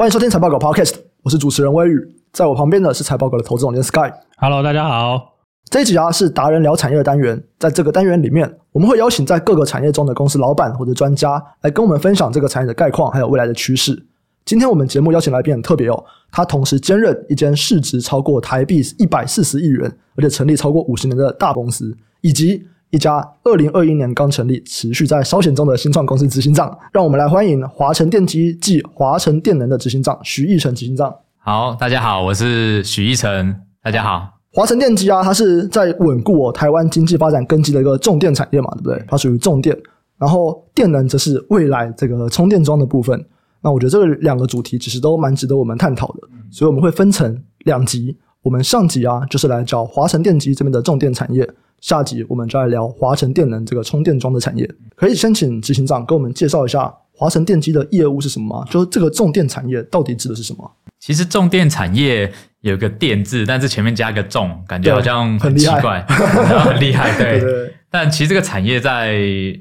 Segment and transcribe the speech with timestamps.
[0.00, 2.00] 欢迎收听财报狗 Podcast，我是主持人威宇，
[2.32, 4.10] 在我旁边的是财报狗的投资总监 Sky。
[4.38, 5.36] Hello，大家好。
[5.68, 14.06] 这一集啊是达人聊产业的单元，在这个单元里面，我们会邀请在各个产业中的公司老板或者专家来跟我们分享这个产业的概况，还有未来的趋势。
[14.46, 31.14] 今天我们节目邀请来宾很特别哦，他同时兼任一间市值超过台币一百四十亿元，而且成立超过五十年的大公司，以及一家二零二一年刚成立、持续在烧钱中的新创公司执行长，让我们来欢迎华晨电机暨华晨电能的执行长徐义成执行长。
[31.38, 33.54] 好，大家好，我是徐义成。
[33.80, 39.04] 大家好，华晨电机啊，它是在稳固哦台湾经济发展根基的一个重电产业嘛，对不对？
[39.06, 39.76] 它属于重电，
[40.18, 43.24] 然后电能则是未来这个充电桩的部分。
[43.62, 48.16] 那我觉得这个两个主题其实都蛮值得我们探讨的，所以我们会分成两集。
[48.42, 51.48] 我们上集啊，就是来找华晨电机这边的重电产业。
[51.80, 58.66] 下集我们就来聊华晨电能这个充电桩的产业，可以先请执行长给我们介绍一下华晨电机的业务是什么吗？
[58.70, 60.70] 就是这个重电产业到底指的是什么？
[60.98, 62.30] 其实重电产业
[62.60, 67.40] 有个电字，但是前面加个重，感觉好像很奇怪，很厉害， 对。
[67.40, 69.14] 对对对，但其实这个产业在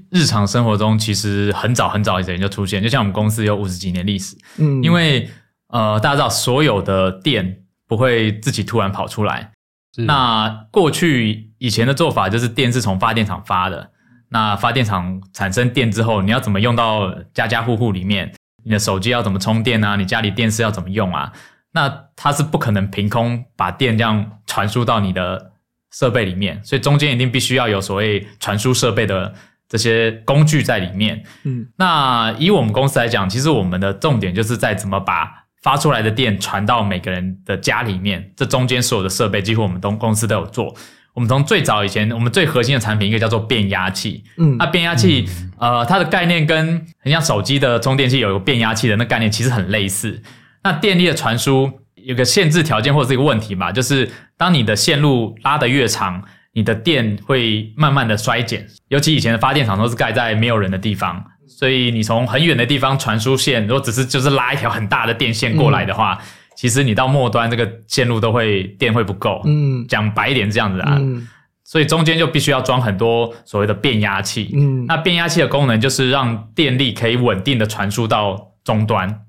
[0.09, 5.30] 日常生活中其实很早很早以前就出现，就像我们公司有五十几年历史，嗯，因为
[5.69, 9.51] 呃大家知道所有的电不会自己突然跑出来。
[9.97, 13.91] 那过去以前的做法就是电是从发电厂发的，
[14.29, 18.31] 那发电厂产生电之后，你要怎么用到家家户户里面？
[18.63, 19.95] 你的手机要怎么充电啊？
[19.95, 21.33] 你家里电视要怎么用啊？
[21.71, 25.53] 那它是不可能凭空把电这样传输到你的
[25.91, 29.33] 设备里面，所以中间一定必须要有所谓传输设备的
[29.67, 31.23] 这些工具在里面。
[31.43, 35.47] 嗯，那以我们公司来讲，其实我们的重点就是在怎么把。
[35.61, 40.73] 发出来的电传到每个人的家里面，这中间所有的设备几乎我们都公司都有做。
[41.13, 50.21] 我们从最早以前，我们最核心的产品一个叫做变压器，嗯，那变压器，呃，它的概念跟很像手机的充电器有个变压器的那概念其实很类似。
[50.63, 56.23] 那电力的传输有个限制条件或者是一个问题吧，就是当你的线路拉得越长，
[56.53, 58.66] 你的电会慢慢的衰减。
[58.88, 61.22] 尤其以前的发电厂都是盖在没有人的地方。
[61.49, 69.41] 所以你从很远的地方传输线，如果只是就是拉一条很大的电线过来的话，嗯、其实你到末端这个线路都会电会不够。
[69.45, 70.97] 嗯，讲白一点这样子啊。
[70.99, 71.27] 嗯、
[71.65, 74.51] 所以中间就必须要装很多所谓的变压器。
[74.53, 79.21] 嗯，那变压器的功能就是让电力可以稳定的传输到终端。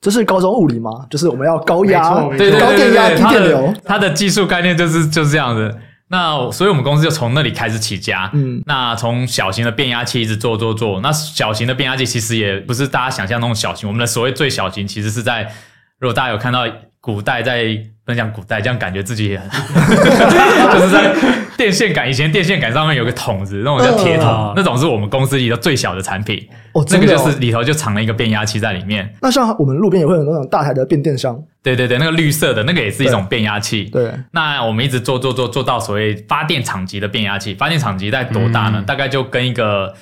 [0.00, 0.90] 这是高中物理吗？
[1.10, 3.74] 就是我们要高压，对对对对，高电压低电流。
[3.84, 5.76] 它的技术概念就是就是这样子。
[6.08, 8.30] 那所以，我们公司就从那里开始起家。
[8.32, 11.00] 嗯，那从小型的变压器一直做做做。
[11.00, 13.88] 那小型的变压器其实也不是大家想象那种小型。
[13.88, 15.50] 我们的所谓最小型，其实是在
[15.98, 16.64] 如果大家有看到
[17.00, 17.78] 古代在。
[18.08, 19.50] 分享古代，这样感觉自己也很，
[20.72, 21.14] 就是在
[21.58, 26.42] 电线杆，以前电线杆上面有个筒子，那种叫铁筒，呃、那种是我们公司里头最小的产品。
[26.72, 29.14] 哦，这、哦、个就是里头就藏了一个变压器在里面。
[29.20, 31.38] 那像我们路边也会有那种大台的变电箱。
[31.76, 33.84] 对对对，那个绿色的那个也是一种变压器。
[33.84, 34.12] 对。
[34.32, 38.78] 那我们一直做做做做到所谓发电厂级的变压器，发电厂级在多大呢？
[38.78, 39.94] 嗯、大概就跟一个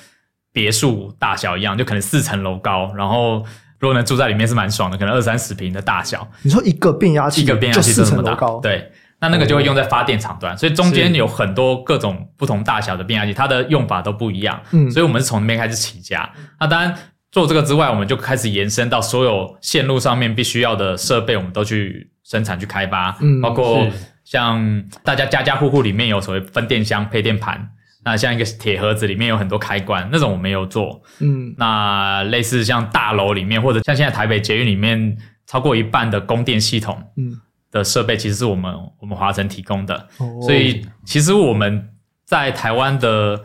[0.53, 3.45] 别墅大小一样，就可能四层楼高，然后。
[3.79, 6.27] 如果能住在里面是蛮爽的，可能二三十平的大小。
[6.41, 8.91] 你说一个变压器，一个变压器就这么大，对，
[9.21, 14.59] 那那个就会用在发电厂端，哦、所以中间有很多各种不同大小的变压器，它的用法都不一样。
[14.71, 16.27] 嗯，所以我们是从那边开始起家。
[16.59, 16.91] 那当然
[17.31, 23.17] 做这个之外，我们就开始延伸到所有线路上面必须要的设备，我们都去生产去开发。
[23.21, 23.85] 嗯，包括
[24.23, 27.69] 像大家家家户户里面有所谓分电箱、配电盘。
[28.05, 31.01] 那像一个铁盒子里面有很多开关，那种我没有做。
[31.19, 37.37] 嗯，那类似像大楼里面，或者像现在台北捷运里面，超过一半的供电系统，嗯，
[37.69, 39.93] 的设备其实是我们我们华晨提供的。
[40.19, 41.89] 哦，所以其实我们
[42.23, 43.43] 在台湾的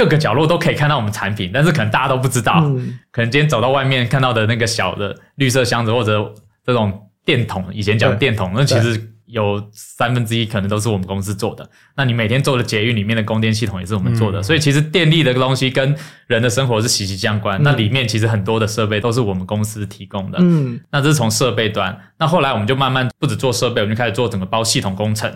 [0.00, 2.62] 各个角落都可以看到我们产品，但是可能大家都不知道。
[2.64, 6.34] 嗯，可能今天走到外面看到的那个小的绿色箱子，或者
[6.64, 9.08] 这种电筒，以前讲的电筒，那其实。
[9.32, 11.64] 有三分之一可能都是我们公司做的。
[11.96, 14.40] 那你每天做的捷运里面的供电系统也是我们做的。
[14.40, 15.94] 嗯、所以其实电力的东西跟
[16.26, 17.56] 人的生活是息息相关。
[17.60, 20.38] 嗯、那里面其实很多的设备都是我们公司提供的。
[20.40, 21.96] 嗯，那这是从设备端。
[22.18, 25.32] 那后来我们就慢慢不止做设备，我们就开始做整个包系统工程。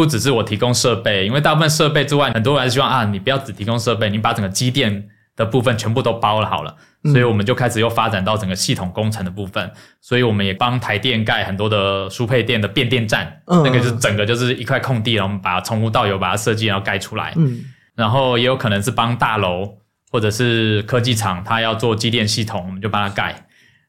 [0.00, 5.06] 不只是我提供设备，因为大部分设备之外，很多人还是希望啊，你不要只提供设备，你把整个机电
[5.36, 6.74] 的部分全部都包了好了。
[7.04, 9.70] 所以我们就开始又发展到整个系统工程的部分，
[10.00, 17.32] 所以我们也帮台电盖很多的输配电的变电站，嗯、那个就是整个就是一块空地，然后我们把它从无到有把它设计，然后盖出来。
[17.36, 17.60] 嗯，
[17.94, 19.76] 然后也有可能是帮大楼
[20.10, 23.46] 或者是科技厂，它要做机电系统，我们就帮它盖，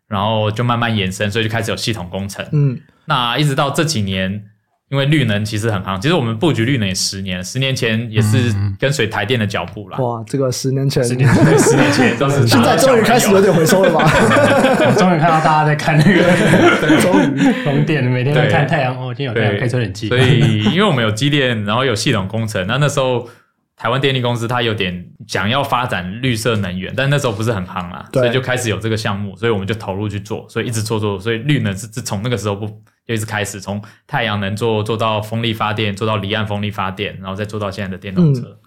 [0.08, 2.46] 然后就慢慢延伸，所以就开始有系统工程。
[2.54, 4.46] 嗯，那一直到这几年，
[4.92, 9.98] 因为绿能其实很夯，其实我们布局绿能也十年，十年前也是跟随台电的脚步啦。
[10.00, 12.46] 哇，这个十年前，十年前，十年前都是。
[12.46, 14.04] 现在终于开始有点回收了吧？
[15.00, 16.22] 终于看到大家在看那个，
[17.02, 20.10] 终于风电，每天在看太阳哦，今天有太阳，可以吹冷气。
[20.10, 23.30] 所以，因为我们有机电，然后有系统工程，那那时候。
[23.78, 32.70] 台湾电力公司它有点想要发展绿色能源，但那时候不是很夯啦，所以就开始有这个项目，所以我们就投入去做，所以一直做做，所以绿能是自从那个时候不
[33.12, 38.42] 就一直开始，从太阳能做做到风力发电，做到离岸风力发电，然后再做到现在的电动车。
[38.48, 38.58] 嗯，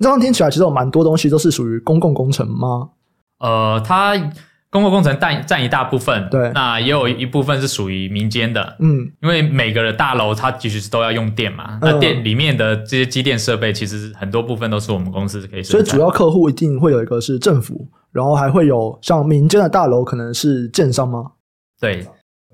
[0.00, 2.90] 这样听起来其实有蛮多东西都是属于公共工程吗？
[3.38, 4.14] 呃，它。
[4.70, 15.62] 公共工程占占一大部分，对，那也有一部分是属于民间的，嗯，因为每个的大楼它其实是都要用电嘛，嗯、那电里面的这些机电设备，其实很多部分都是我们公司可以。
[15.62, 21.24] 所以主要客户一定会有一个是政府，然后还会有像民间的大楼，可能是建商吗？
[21.80, 22.06] 对，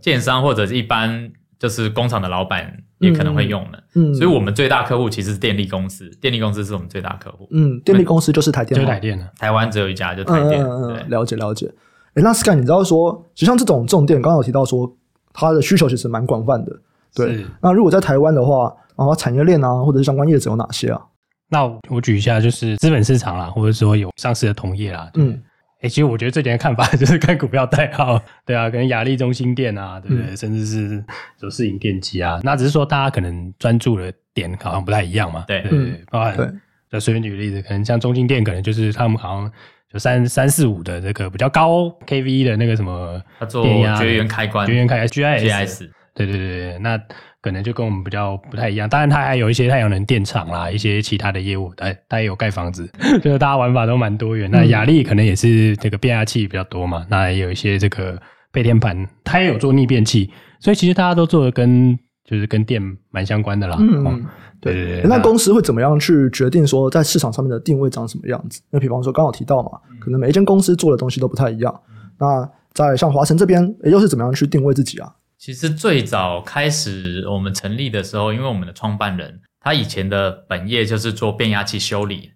[0.04, 11.72] 建商或者是一般就是工厂的老板也可能会用的，嗯，所以我们最大客户其实是电力公司，电力公司是我们最大客户，嗯，电力公司就是台电，就台电的，台湾只有一家就台电，嗯嗯嗯，了解了解。
[12.12, 14.94] 哎，那 Sky，你知道说，就像这种重电，刚刚有提到说，
[15.32, 16.72] 它的需求其实蛮广泛的。
[17.14, 21.00] 对，那如果在台湾的话，然后产业链啊，或者是相关业者有哪些啊？
[21.48, 25.10] 那我举一下，就是资本市场啦，或者说有上市的同业啦。
[25.14, 25.40] 嗯，
[25.84, 30.32] 诶，其实我觉得这点看法 就是看股票代号，对啊，可能亚力、中心店啊，对不对？
[30.32, 31.04] 嗯、甚至是
[31.40, 35.44] 有世盈电机啊，那只是说大家可能专注的点好像不太一样嘛。
[35.46, 36.48] 对，对，对，包含对，
[36.90, 39.52] 就随便举个例子，可能像中心店，可能就是他们好像
[39.92, 39.98] 就。
[39.98, 43.64] 三三四五的这个比较高 kV 的那个什么，他做
[43.96, 46.98] 绝缘开关，绝缘开 GIS，, GIS 对对对，那
[47.44, 48.88] 可能就跟我们比较不太一样。
[48.88, 52.88] 当然，它还有一些太阳能电厂啦，一些其他的业务，它它也有盖房子，
[53.22, 54.50] 就是大家玩法都蛮多元。
[54.50, 58.18] 那雅力可能也是这个变压器比较多嘛，那也有一些这个
[58.50, 61.94] 配电盘，它也有做逆变器，所以其实大家都做的跟
[62.24, 62.80] 就是跟电
[63.10, 63.76] 蛮相关的啦。
[63.78, 64.02] 嗯。
[64.06, 64.26] 嗯
[64.60, 68.62] 对对对，那公司会怎么样去决定说在市场上面的定位长什么样子？
[68.70, 71.80] 那比方说刚好提到嘛，可能每一间公司做的东西都不太一样。
[72.18, 75.12] 那在像华晨这边，又是怎么样去定位自己啊？
[75.38, 82.32] 其实最早开始我们成立的时候，因为我们的创办人他以前的本业就是做变压器修理，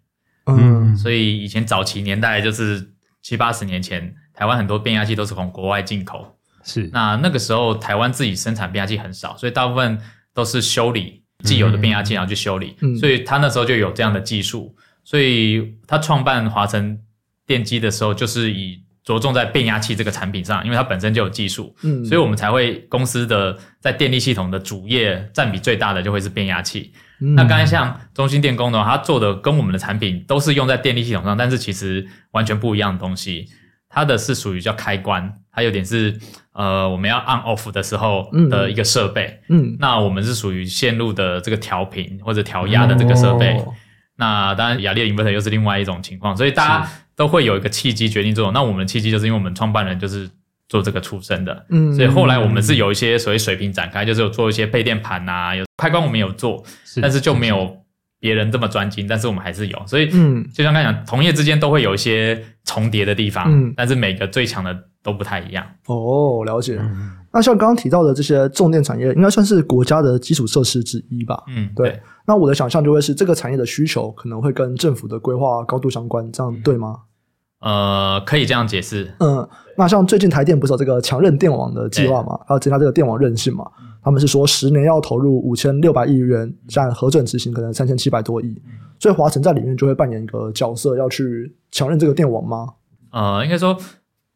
[0.46, 2.92] 嗯，所以以前早期年代就是
[3.22, 6.38] 七八十年前，台湾很多变压器都是从国外进口。
[6.64, 9.98] 是，那那个时候台湾自己生产变压器很少，所以大部分
[10.34, 11.22] 都是修理。
[11.44, 14.74] 既有的变压器，然后去修理，嗯、所以他那时候就有这样的技术，
[15.04, 17.00] 所以他创办华晨
[17.46, 26.93] 电机的时候，就是以着重在变压器这个产品上，因为它本身就有技术，嗯，所以我们才会公司的在电力系统的主业占比最大的就会是变压器。
[27.22, 33.49] 嗯、那刚才像中兴电工的话，它做的跟我们的产品都是用在电力系统上，但是其实完全不一样的东西。
[33.88, 36.14] 它的是属于叫开关，它有点是
[36.52, 39.40] 呃，我们要 on off 的时候的一个设备。
[39.49, 43.56] 嗯，那我们是属于线路的这个调频或者调压的这个设备。
[43.56, 43.72] 哦、
[44.16, 48.50] 那当然，雅力的 inverter 又是另外一种情况，所以大家都会有一个契机决定这种。
[48.55, 50.26] 那我们的契机就是因为我们创办人就是
[50.70, 57.76] 做这个出身的，嗯，所以后来我们是有一些所谓水平展开，就是有做一些配电盘呐，有开关我们有做，是但是就没有。
[58.20, 65.65] 别人这么专精，但是我们还是有，所以，嗯，就像刚才讲，同业之间都会有一些重叠的地方，嗯，但是每个最强的都不太一样。
[65.87, 66.76] 哦，了解。
[66.81, 71.41] 嗯、那像刚刚提到的这些重电产业，应该算是国家的基础设施之一吧？
[71.47, 71.91] 嗯，对。
[71.91, 76.97] 对，那我的想象就会是这个产业的需求可能会跟政府的规划高度相关，这样对吗？
[77.60, 79.12] 呃，可以这样解释。
[79.19, 82.38] 嗯，那像最近台电不是有这个强韧电网的计划嘛？
[82.50, 83.64] 要增加这个电网韧性嘛？
[84.02, 88.60] 他们是说十年要投入五千六百亿元，现在核准执行可能三千七百多亿，
[89.00, 92.69] 所以华晨在里面就会扮演一个角色，要去强韧这个电网吗？
[93.10, 93.77] 呃，应该说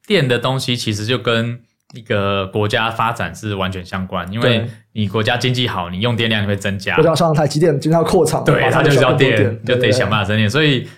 [0.06, 1.60] 电的东西其实就跟
[1.94, 6.96] 一个国家发展是完全相关，因为你国家经济好，你用电量会增加。
[6.96, 10.50] 就像上台积电经常扩厂，对，它就是要电，就得想办法增电。
[10.50, 10.88] 所以，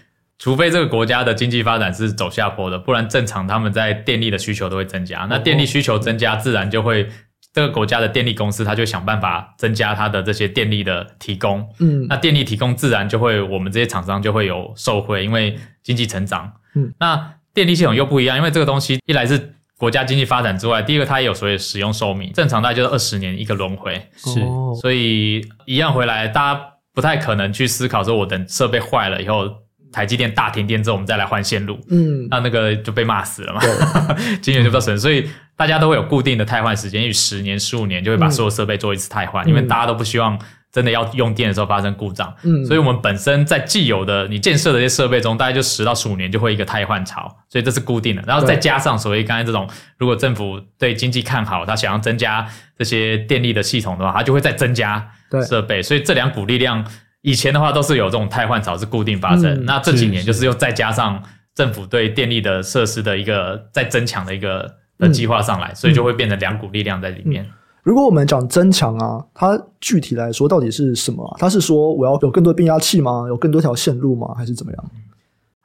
[0.44, 5.26] 除非这个国家的经济发展是走下坡的，不然正常他们在电力的需求都会增加。
[5.30, 7.08] 那电力需求增加，自然就会。
[7.54, 11.64] 这个国家的电力公司，他就想办法增加它的这些电力的提供。
[11.78, 16.52] 嗯，那电力提供自然就会，我们这些厂商就会有受惠，因为经济成长。
[16.74, 23.94] 嗯，那电力系统又不一样，因为这个东西一来是国家经济发展之外，第二个它也有所谓使用寿命，正常大概就是二十年一个轮回。
[24.16, 24.40] 是，
[24.82, 26.60] 所以一样回来，大家
[26.92, 29.48] 不太可能去思考说，我等设备坏了以后，
[29.94, 31.78] 台积电大停电之后，我们再来换线路。
[31.88, 35.30] 嗯，那那个就被骂死了嘛，对 金源就不到损，所以。
[35.56, 40.36] 大家都会有固定的汰换时间，因为十年、十五年就会把所有设备做一次汰换，嗯、因为大家都不希望
[40.72, 42.34] 真的要用电的时候发生故障。
[42.42, 48.22] 嗯，所以我们本身在既有的你建设的一些设备中，大概就十到十五年就会一个汰换潮，所以这是固定的。
[48.26, 52.44] 然后再加上所谓刚才这种，如果政府对经济看好，他想要增加
[52.76, 55.08] 这些电力的系统的话，他就会再增加。
[55.48, 56.84] 设备，所以这两股力量
[57.24, 61.22] 以前的话都是有这种汰换潮是固定发生，嗯、那这几年就是又再加上
[61.54, 67.42] 政府对电力的设施的一个再增强的一个的计划上来，嗯、所以就会变成两股力量在里面。
[67.44, 67.50] 嗯、
[67.82, 71.32] 如果我们讲增强啊，它具体来说到底是什么、啊？
[71.40, 73.24] 它是说我要有更多变压器吗？
[73.26, 74.34] 有更多条线路吗？
[74.36, 74.90] 还是怎么样？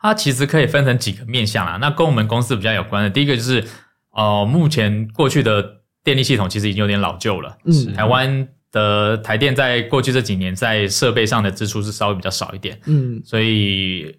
[0.01, 1.77] 它其实可以分成几个面向啊。
[1.81, 3.65] 那跟我们公司比较有关的，第一个就是
[4.13, 7.57] 呃，目前过去的电力系统其实已经有点老旧了。
[7.65, 8.47] 嗯，台湾。
[8.71, 14.15] 的台电在过去这几年在设备上的支出是稍微比较少一点，嗯，所以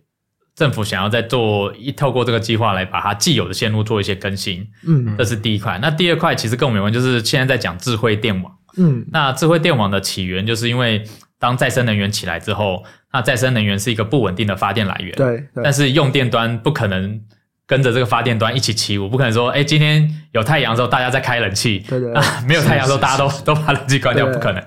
[0.55, 5.79] 政府想要在做一透过这个计划来把它既有的线路做一些更新，嗯，这是第一块。
[5.81, 11.05] 那第二块其实跟我们有关，就是现在在讲智慧电网，嗯，那智慧电网的起源就是因为
[11.39, 17.21] 当再生能源起来之后，那再生能源是一个不稳定的发电来源，对，对，但是用电端不可能。
[17.71, 24.61] 跟着这个发电端一起起舞，不可能说，哎，今天有太阳的时候大家在开冷气，对对，啊，没有太阳的时候大家都都把冷气关掉，不可能。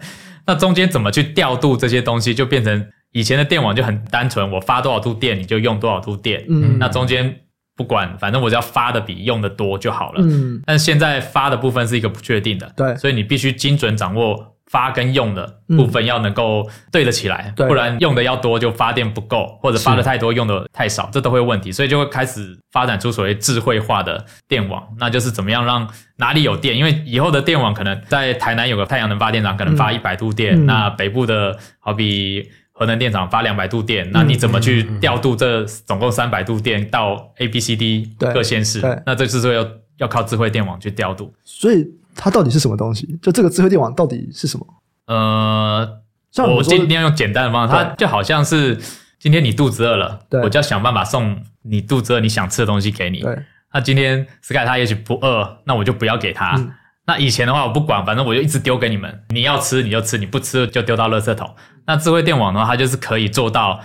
[0.48, 7.40] 那中间怎么去调度这些东西，就变成以前的电网就很单纯，我发多少度电你就用多少度电，嗯，那中间
[7.76, 10.62] 不管，反正我只要发的比用的多就好了，嗯。
[10.66, 14.50] 但是现在发的部分是一个不确定的，对，所以你必须精准掌握。
[14.72, 38.82] 发跟用的部分要能够对得起来，嗯、不然用的要多就发电不够，或者发的太多用的太少，这都会问题，所以就会开始发展出所谓智慧化的电网，那就是怎么样让哪里有电，因为以后的电网可能在台南有个太阳能发电厂，可能发一百度电，嗯、那北部的好比核能电厂发两百度电，嗯、那你怎么去调度这总共三百度电到 A、B、C、D 各县市？
[39.06, 39.68] 那这就是要
[40.00, 41.88] 要靠智慧电网去调度，所以。
[42.16, 43.18] 它到底是什么东西？
[43.24, 44.68] 就这个智慧电网到底是什么？
[45.08, 46.00] 呃，
[46.48, 48.80] 我今天用简单的方法，它就好像是
[49.18, 53.22] 今天你肚子饿了，对我就要想办法送你肚子饿你想吃的东西给你。
[53.22, 53.36] 对，
[53.74, 56.56] 那今天 Sky 他也许不饿，那我就不要给他。
[56.56, 56.72] 嗯、
[57.08, 61.50] 那以前的话我不管，反正我就一直丢给你们，你要吃你就吃，你不吃就丢到垃圾桶。
[61.86, 63.80] 那智慧电网的话，它就是可以做到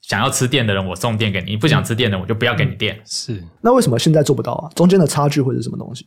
[0.00, 2.96] 想要吃电的人我送电给你，你不想吃电的我就不要给你电。
[2.96, 4.70] 嗯、是，那为什么现在做不到啊？
[4.74, 6.06] 中间的差距会是什么东西？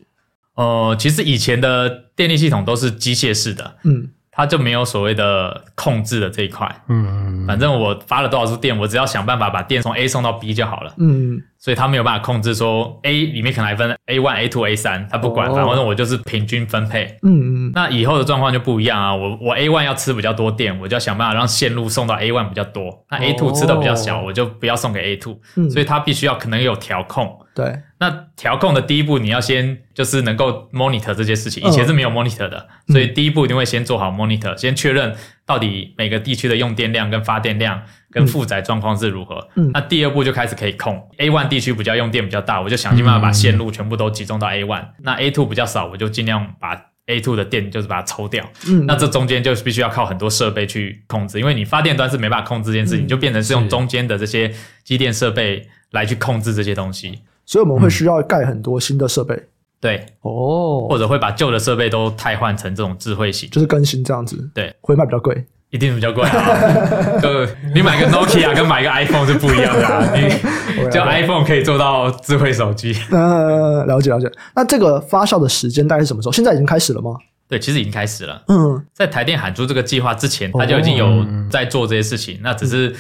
[0.56, 11.42] 呃，其实以前的电力系统都是机械式的，嗯，它就没有所谓的控制的这一块，嗯，反正我发了多少度电，我只要想办法把电从 A 送到 B 就好了，嗯。
[11.58, 17.06] 所以它没有办法控制说 A 里面可能还分 A one、A two、A 三，它不管，反正我就是平均分配。
[17.24, 17.72] 嗯嗯。
[17.74, 23.06] 那以后的状况就不一样啊，我我 A one 要吃比较多电，我就要想办法让线路送到 A one 比较多。
[23.10, 25.40] 那 A two 吃的比较小，我就不要送给 A two。
[25.56, 25.68] 嗯。
[25.72, 27.36] 所以它必须要可能有调控。
[27.56, 27.80] 对。
[28.00, 37.82] 那调控的第一步，你要先就是能够 monitor 这些事情，以前是没有 monitor 的，所以第一步一定会先做好 monitor，先确认到底每个地区的用电量跟发电量。
[38.12, 39.46] 跟负载状况是如何？
[39.56, 41.06] 嗯，那第二步就开始可以控。
[41.18, 44.84] A one 地区比较用电比较大，我就想尽办法把线路全部都集中到 A one。
[44.84, 48.50] 嗯、那 A two 比较少，我就尽量把 A two 的电就是把它抽掉。
[48.70, 54.50] 嗯，那这中间就是必须要靠很多设备去控制，因为你发电端是没办法控制这件事情，嗯、就变成是用中间的这些
[54.86, 57.20] 机电设备来去控制这些东西。
[57.46, 59.42] 所以我们会需要盖很多新的设备。
[59.80, 64.50] 对，哦，或者会把旧的设备都汰换成这种智慧型，就是更新这样子。
[64.54, 65.46] 对，会卖比较贵。
[65.72, 67.20] 一定比较贵啊！
[67.20, 70.08] 就你买个 Nokia 跟买个 iPhone 是不一样的啊！
[70.16, 72.96] 你就 iPhone 可以做到智慧手机。
[73.12, 74.32] 呃， 了解了解。
[74.56, 76.32] 那这个发酵的时间大概是什么时候？
[76.32, 77.16] 现在已经开始了吗？
[77.50, 78.42] 对，其实已经开始了。
[78.48, 82.40] 嗯，在台电喊出这个计划之前，他就已经有在做这些事情。
[82.42, 82.96] 那只是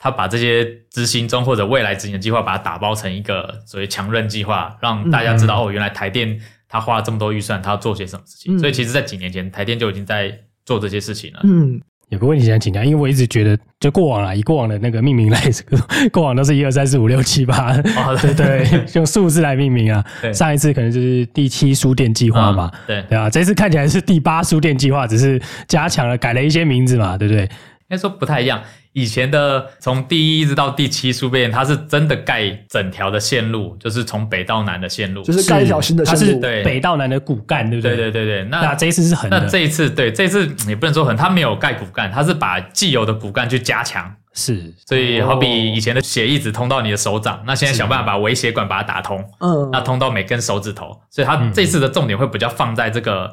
[0.00, 8.58] 他把这些执行中或者未来执行的计划，把它打包成一个所谓强韧计划，让大家知道哦，原来台电他花了这么多预算，他要做些什么事情。
[8.58, 11.40] 所以，其实，在几年前，台电就已经在做这些事情了。
[11.44, 11.80] 嗯。
[12.08, 15.40] 有个问题想请教，因为我一直觉得，就过往啦，以过往的那个命名来，
[16.10, 17.72] 过往都是一二三四五六七八，
[18.20, 18.66] 对对，
[18.96, 20.04] 用数字来命名啊。
[20.32, 27.44] 上一次可能就是第七书店计划嘛，嗯、对对啊，这次看起来是第八书店计划，只是加强了，改了一些名字嘛，对不对？
[27.44, 27.48] 应
[27.90, 28.60] 该说不太一样。
[28.92, 37.94] 以前的从第一一直到第七输变，它是真的盖整条的线路，就是从北到南的线路，就是盖一条新的线路，它是对北到南的骨干，对不对？
[37.94, 38.44] 对对对对。
[38.50, 39.38] 那，那这一次是横的。
[39.38, 44.12] 那这一次对，这一次也不能说横，它没有盖骨干，它是把既有的骨干去加强。
[44.32, 53.32] 是，所以好比以前的血一直通到你的手掌，那现在想办法把微血管把它打通，嗯，那通到每根手指头，所以它这次的重点会比较放在这个。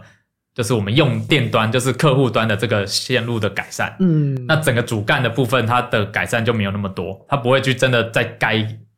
[0.58, 8.56] 就是我们用电端，就是客户端的这个线路的改善，嗯，那整个主干的部分，它的改善就没有那么多，它不会去真的再盖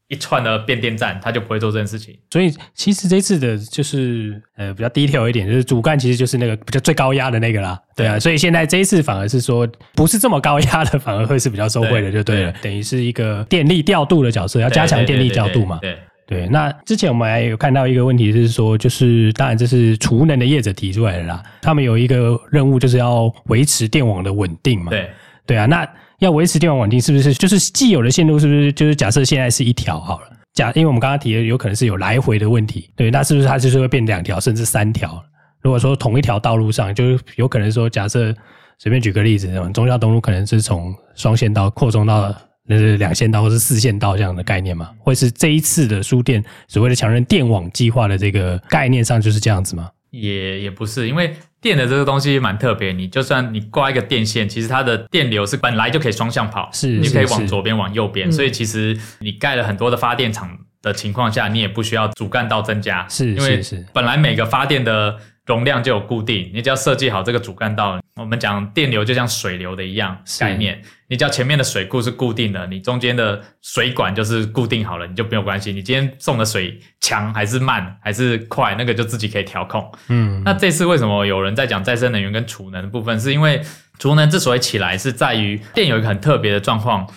[0.08, 2.18] 一串的变电站，它就不会做这件事情。
[2.32, 8.08] 所以其实这次的就是呃比较低调一点，就是主干其实就是那个比较最高压的那个啦，对。
[8.08, 15.78] 啊，所以现在这一次反而是说不是这么高压的，反而会是比较受惠的，就对了，等于是一个电力调度的角色，要加强电力调度嘛。
[15.82, 15.92] 对。
[15.92, 16.00] 对
[16.30, 24.92] 对那之前我们还有看到一个问题，是说，就是当然这是储能的业者提出来的啦，他们有一个任务，就是要维持电网的稳定嘛。
[24.92, 25.10] 对，
[25.48, 30.28] 对啊，那要维持电网稳定，是不是就是既有的线路，是不是就是假设现在是一条好了？
[30.54, 35.20] 假，因为我们刚刚提的有可能是有来回的问题，对，那是不是它就是会变两条甚至三条？
[35.64, 38.32] 如果说同一条道路上，就有可能说，假设
[38.78, 42.32] 随便举个例子，中孝东路可能是从双线道扩充到。
[42.70, 44.92] 那是两线道或是四线道这样的概念吗？
[45.00, 49.90] 或是这一次的输电所谓的强韧电网计划的这个概念上就是这样子吗？
[50.12, 52.92] 也也不是，因为电的这个东西蛮特别。
[52.92, 58.32] 你就算你挂一个电线，其实它的电流是本来就可以双向跑，是你可以往左边往右边。
[58.32, 63.62] 所以其实你盖了很多的发电厂的情况下，你也不需要主干道增加，是因为
[63.92, 65.18] 本来每个发电的。
[65.50, 68.00] 容量就有固定，你只要设计好这个主干道。
[68.18, 75.74] 我们讲电流就像水流的一样概念，你只要前面的水库是固定的，你中间的水管就是固定好了，你就没有关系。
[75.74, 79.92] 你今天送的水强还是慢还是快，那个就自己可以调控。
[80.10, 83.20] 嗯，那这次为什么有人在讲再生能源跟储能的部分？
[83.20, 83.60] 是因为
[83.98, 87.08] 储能之所以起来，是在于电有一个很特别的状况。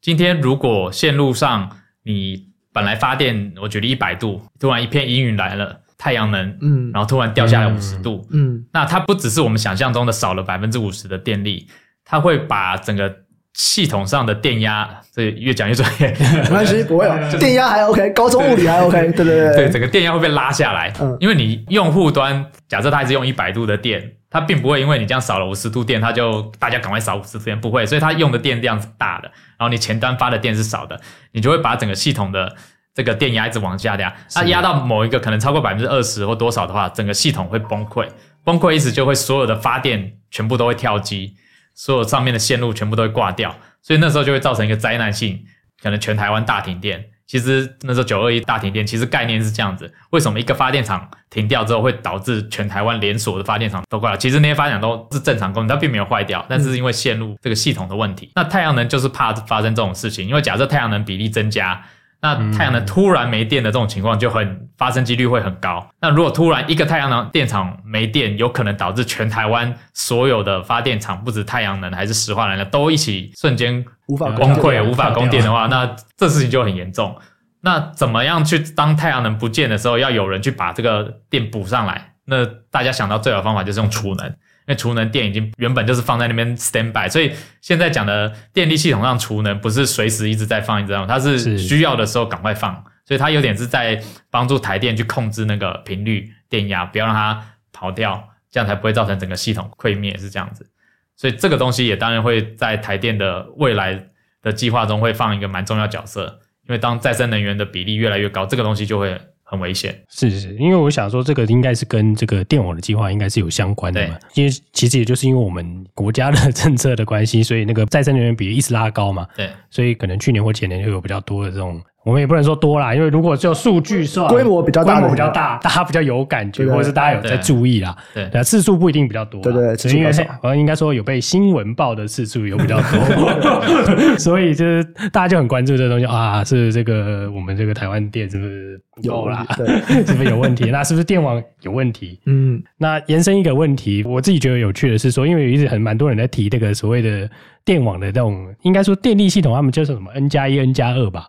[0.00, 1.70] 今天如果线路上
[2.02, 5.82] 你本来发电，我举例一百度，突然一片阴云来了。
[5.98, 11.66] 太阳能，嗯，然后突然掉下来五十度，嗯，嗯，那它不只是我们想象中的少了百分之五十的电力，
[12.04, 13.12] 它会把整个
[13.54, 29.28] 系统上的电压，这越讲越专业， 没关系，不会有， 电压还 OK，高中物理还 OK， 对对对，对，整个电压会被拉下来，嗯，因为你用户端假设它还是用一百度的电，它并不会因为你这样少了五十度电，它就大家赶快少五十度电，不会，所以它用的电量是大的，
[29.58, 31.00] 然后你前端发的电是少的，
[31.32, 32.54] 你就会把整个系统的。
[32.98, 38.08] 这个电压一直往下压，它压到某一个可能超过百分之二十或多少的话，整个系统会崩溃。
[38.42, 41.36] 崩溃意思就会所有的发电全部都会跳机，
[41.76, 45.44] 所有上面的线路全部都会挂掉，所以那时候就会造成一个灾难性，
[45.80, 47.04] 可能全台湾大停电。
[47.24, 54.18] 其实那时候九二一大停电，其实概念是这样子：为什么一个发电厂停掉之后会导致全台湾连锁的发电厂都挂了？
[54.18, 58.32] 其实那些发电厂都是正常工，它并没有坏掉，但是因为线路这个系统的问题。
[58.34, 61.80] 那太阳能就是怕发生这种事情，因为假设太阳能比例增加。
[62.20, 65.88] 那太阳能突然没电的这种情况就很发生几率会很高。
[66.00, 77.16] 那如果突然一个太阳能电厂没电，有可能导致全台湾所有的发电厂，不止太阳能还是石化能的，都一起瞬间无法崩溃、无法供电的话，那这事情就很严重。
[77.60, 82.14] 那怎么样去当太阳能不见的时候，要有人去把这个电补上来？
[82.24, 84.34] 那大家想到最好的方法就是用储能。
[84.68, 92.74] 因为储能电已经原本就是放在那边 stand by，所以现在讲的电力系统上储能不是随时一直在放一直在放，它是需要的时候赶快放，
[93.06, 93.98] 所以它有点是在
[94.30, 100.68] 帮助台电去控制那个频率电压，不要让它跑掉，这样才不会造成整个系统溃灭，是这样子。
[101.16, 104.08] 所以这个东西也当然会在台电的未来
[104.42, 109.18] 的计划中会放一个蛮重要角色，因为当再生能源的比例越来越高，这个东西就会。
[109.50, 114.18] 很危险，是是是，因为我想说，这个应该是跟这个电网的计划应该是有相关的嘛。
[114.34, 119.26] 因为其实也就是因为我们国家的 政策的关系，所以那个再生能源比例一直拉高嘛。
[119.34, 121.80] 对，所以可能去年或前年就有比较多的这种。
[122.08, 127.94] 我们也不能说多啦，因为如果就数据算规模比较大，规模比较大， 大家比较有感觉，或者是大家有在注意啦。
[128.14, 129.42] 对，对次数不一定比较多。
[129.42, 130.10] 对对，因为
[130.42, 139.46] 呃，应该说有被新闻报的次数有比较多， 所以就是大家就很关注这个东西啊，是这个我们这个台湾电是不是有啦？
[139.58, 139.66] 对，
[140.06, 140.70] 是不是有问题？
[140.70, 142.18] 那是不是电网有问题？
[142.24, 147.28] 嗯，那延伸一个问题，我自己觉得有趣的是说，因为一直很蛮多人在提这个所谓的
[147.66, 151.26] 电网的这种，应该说电力系统，他们叫做什么 N 加一、N 加二吧。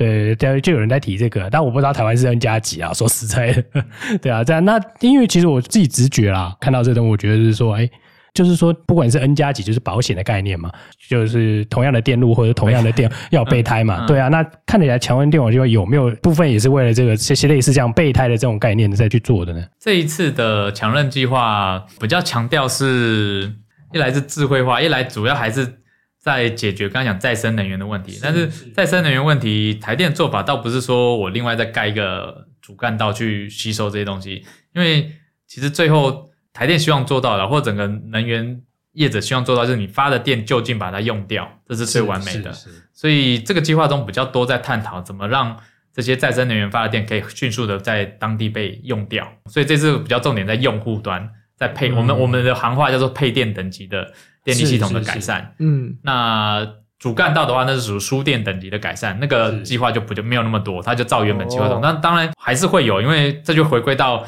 [0.00, 2.90] 对，对，就有人在提这个，但我不知道台湾是 N 加几啊。
[2.94, 3.84] 说实在的，
[4.22, 7.86] 对啊，这样那因为其实我自己直觉啦，看到这东西，我觉得是说，哎，
[8.32, 10.72] 就是说，不管是 N 加几，就是保险的概念嘛，
[11.06, 14.28] 就是同样的电路或者同样的电要备胎嘛， 对啊。
[14.28, 19.62] 那看起来强韧电网计划有没有部分也是为了这个这些类似这样备胎的这种概念再去做的呢？
[19.78, 23.52] 这一次的强韧计划比较强调是
[23.92, 25.74] 一来是智慧化，一来主要还是。
[26.20, 35.10] 在解决刚刚讲再生能源的问题，但是再生能源问题，台电做法倒不是说我另外再盖一个主干道去吸收这些东西，因为
[35.46, 38.60] 其实最后台电希望做到的，或整个能源
[38.92, 42.52] 业者希望做到，就是你发的电就近把它用掉，这是最完美的。
[42.92, 45.56] 所以这个计划中比较多在探讨怎么让
[45.94, 49.26] 这些再生能源发的电可以迅速的在当地被用掉。
[49.46, 54.12] 所以这次比较重点在用户端，在配、嗯、我们我们的行话叫做配电等级的。
[54.44, 56.66] 电力系统的改善，嗯，那
[56.98, 61.80] 主干道的话，那是属于输电等级的改善，那个计划就不就没有那么多，它就照原本计划走。
[61.80, 64.26] 那当然还是会有，因为这就回归到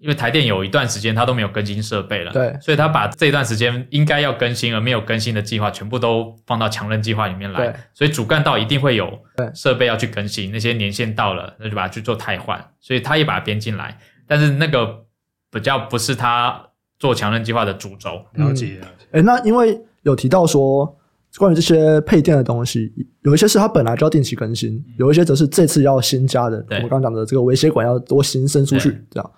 [0.00, 7.66] 因为台电有一段时间它都没有更新设备了，对，所以他把这段时间应该要更新而没有更新的计划，全部都放到强韧计划里面来。
[7.66, 9.16] 对，所以主干道一定会有
[9.54, 13.96] 设备要去更新，那些年限到了，那就把它去做汰换，所以他也把它编进来。
[14.26, 15.04] 但是那个
[15.52, 16.62] 比较不是他
[17.02, 18.10] 做强韧计划的主轴。
[18.34, 18.78] 了解。
[19.10, 20.96] 哎、嗯，那因为有提到说。
[21.38, 26.58] 关于这些配电的东西，有一些是它本来就要定期更新，有一些则是这次要新加的。
[26.68, 29.30] 我刚刚讲的这个微血管要多新伸出去，这样。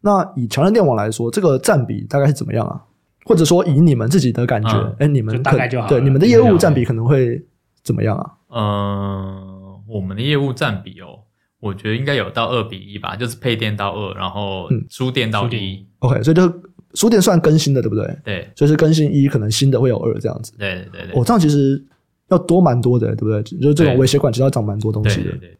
[0.00, 2.80] 那以强韧电网来说，这个占比大概是怎么样啊？
[3.24, 5.88] 或者说以你们自己的感觉，哎、嗯，你们大概就好。
[5.88, 7.44] 对你们的业务占比可能会
[7.82, 8.30] 怎么样啊？
[8.54, 11.26] 嗯，我们的业务占比哦，
[11.58, 15.86] 我觉得应该有到二比一吧，就是配电到二，然后输电到一、嗯。
[15.98, 16.48] OK，所以就。
[16.94, 18.16] 书店算更新的，对不对？
[18.24, 20.52] 对，所以是更新一，可能新的会有二这样子。
[20.58, 21.22] 对对对我。
[21.22, 21.82] 哦，这样其实
[22.28, 23.42] 要多蛮多的，对不对？
[23.42, 25.30] 就是这种微血管其实要长蛮多东西的。
[25.30, 25.58] 对对对。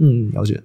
[0.00, 0.62] 嗯，了解。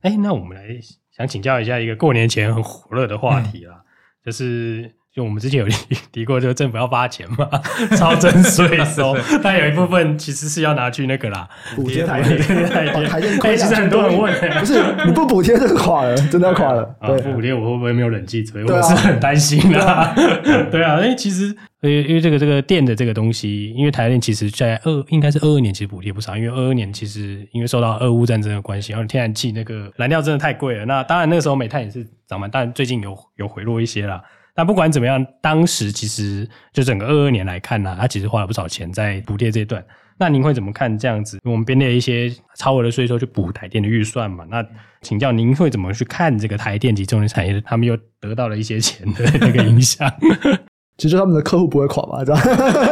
[0.00, 0.80] 哎，那我们来
[1.16, 3.86] 想请教一下一个过年前很火热的话题啦，嗯、
[4.24, 4.92] 就是。
[5.12, 7.48] 就我们之前有提 提过，就政府要发钱嘛，
[7.96, 13.56] 超征税收， 但有一部分其实是要拿去那个啦，补贴台电，台电，台电。
[13.58, 16.82] 其实很多人问，不是你不补贴就垮了，真的要垮了。
[17.00, 18.62] 啊，不补贴我会不会没有冷气吹？
[18.64, 20.14] 我是很担心的。
[20.70, 21.46] 对啊，因为其实
[21.80, 30.84] 因为因为这个这个电的这个东西，因为台电其实在二应该是二二年其实补贴不少，因为二二年其实因为受到俄乌战争的关系，然后天然气那个燃料真的太贵了。
[30.86, 34.22] 那当然那个时候煤炭也是涨嘛，但最近有有回落一些啦。
[34.60, 39.82] 那不管怎么样，当时其实就整个二二年来看呢、啊，他其实花了不少钱在补贴这一段。
[40.18, 41.38] 那您会怎么看这样子？
[41.44, 44.44] 我们编列一些超额的税收去补台电的预算嘛？
[44.50, 44.62] 那
[45.00, 50.12] 请教您会怎么去看这个台电及重点产业，他们又得到了一些钱的那个影响？
[50.98, 52.22] 其实他们的客户不会垮吧？
[52.22, 52.42] 这样，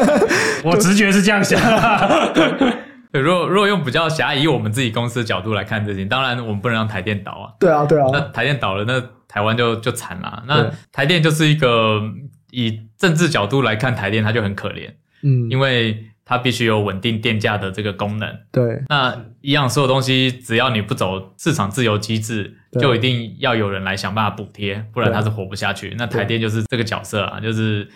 [0.65, 1.61] 我直觉是这样想。
[3.11, 7.53] 对，如果如果用比较狭义以我们自己公司的角度来看这件，当然我们不能让台电倒啊。
[7.59, 8.07] 对啊，对啊。
[8.13, 10.43] 那台电倒了，那台湾就就惨了。
[10.47, 12.03] 那台电就是一个
[12.51, 14.91] 以政治角度来看，台电它就很可怜。
[15.23, 18.29] 嗯，因为它必须有稳定电价的这个功能。
[18.53, 18.83] 对。
[18.89, 25.95] 那一样所有东西，只要你不走市场自由机制，就一定要有人来想办法补贴，不然它是活不下去。
[25.97, 27.89] 那台电就是这个角色啊，就是。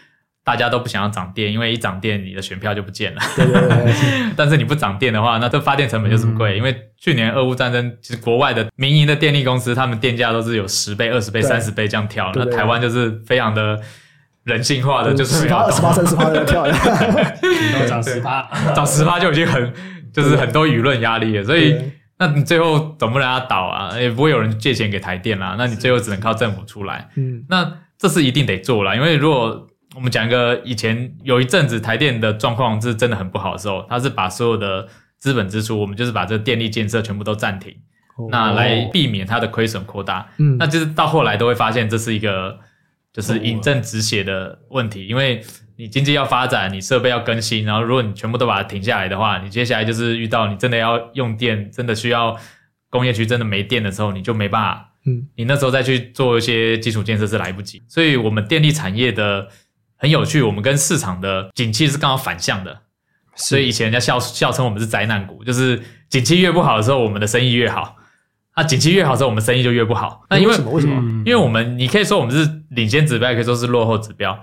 [0.44, 3.20] 大家都不想要涨电，因为一涨电，你的选票就不见了。
[3.36, 3.94] 对对对
[4.36, 6.54] 但是你不涨电的话，那这发电成本就是不贵。
[6.54, 12.32] 嗯、因为去年俄乌战争，其实国外的民营的电力公司，他们电价都是有十倍、二十倍、三十倍这样跳。
[12.34, 13.78] 那台湾就是非常的
[14.42, 16.66] 人性化的，就是十八、二十八、三十八的跳，
[17.86, 19.72] 涨十八，涨十八就已经很
[20.12, 21.44] 就是很多舆论压力了。
[21.44, 21.80] 所以，
[22.18, 25.54] 那你最后总不能让它倒啊，也不会有人借钱给台电啦。
[25.56, 27.08] 那你最后只能靠政府出来。
[27.16, 37.76] 嗯，那这是一定得做啦，因为如果我们讲一个以前有一阵子台电的状况是真的很不好的时候，它是把所有的资本支出，我们就是把这个电力建设全部都暂停，
[38.16, 40.26] 哦、那来避免它的亏损扩大。
[40.38, 42.58] 嗯，那就是到后来都会发现这是一个
[43.12, 45.44] 就是饮鸩止血的问题，因为
[45.76, 52.34] 你经济要发展，你设备要更新，然后如果你全部都把它停下来的话，你接下来就是遇到你真的要用电，真的需要
[52.88, 54.94] 工业区真的没电的时候，你就没办法。
[55.04, 59.48] 嗯，你那时候再去做一些基础建设是来不及，所以我们电力产业的。
[60.02, 62.76] 很有趣，我们跟市场的景气是刚好反向的，
[63.36, 67.94] 所以以前人家笑笑称我们是灾难股，就是景气越不好的时候，我们的生意越好；
[68.54, 70.26] 啊，景气越好的时候，我们生意就越不好。
[70.28, 70.70] 那因为，为什么？
[70.72, 70.96] 为什么？
[71.24, 74.36] 因为我们你可以说我们是领先指标，也可以说是落后指标。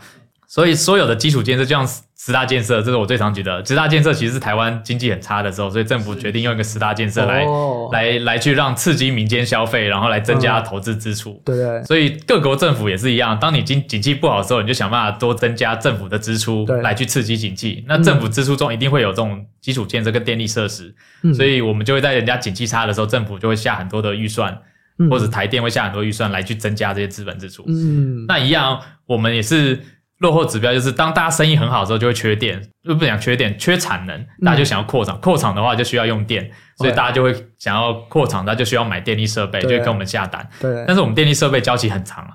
[0.48, 1.86] 所以所有的基础建设，就像
[2.21, 3.65] 十大建设，这是我最常举的。
[3.65, 11.41] 十大建设其实是台湾经济很差的时候，所以政府决定用一个十大建设来、哦、来来去让刺激民间消费，然后来增加投资支出。
[11.45, 11.84] 对、嗯、对。
[11.86, 17.86] 所以各国政府也是一样，当你经景气不好的时候，你就想办法多增加政府的支出来去刺激经济。
[17.88, 24.55] 那政府支出中一定会有这种基础建设跟电力设施，嗯、所以我们就会在人家景气差的时候，政府就会下很多的预算，
[24.97, 27.63] 嗯、或者台电会下很多预算来去增加这些资本支出。
[27.69, 28.25] 嗯。
[28.27, 29.79] 那一样，我们也是。
[30.19, 40.47] 落后指标就是当大家生意很好的时候，就会缺电，就不讲缺电，缺产能，大家就想要扩厂，扩厂的话就需要用电，所以大家就会想要扩厂，大家就需要买电力设备，就会跟我们下单。
[40.60, 42.32] 对，但是我们电力设备交期很长啊，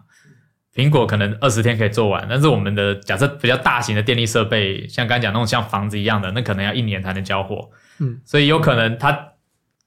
[0.75, 7.69] 苹果可能二十天可以做完，但是我们的假设比较大型的电力设备，像刚才讲那种像房子一样的，那可能要一年才能交货。
[8.01, 9.34] 嗯，所以有可能它。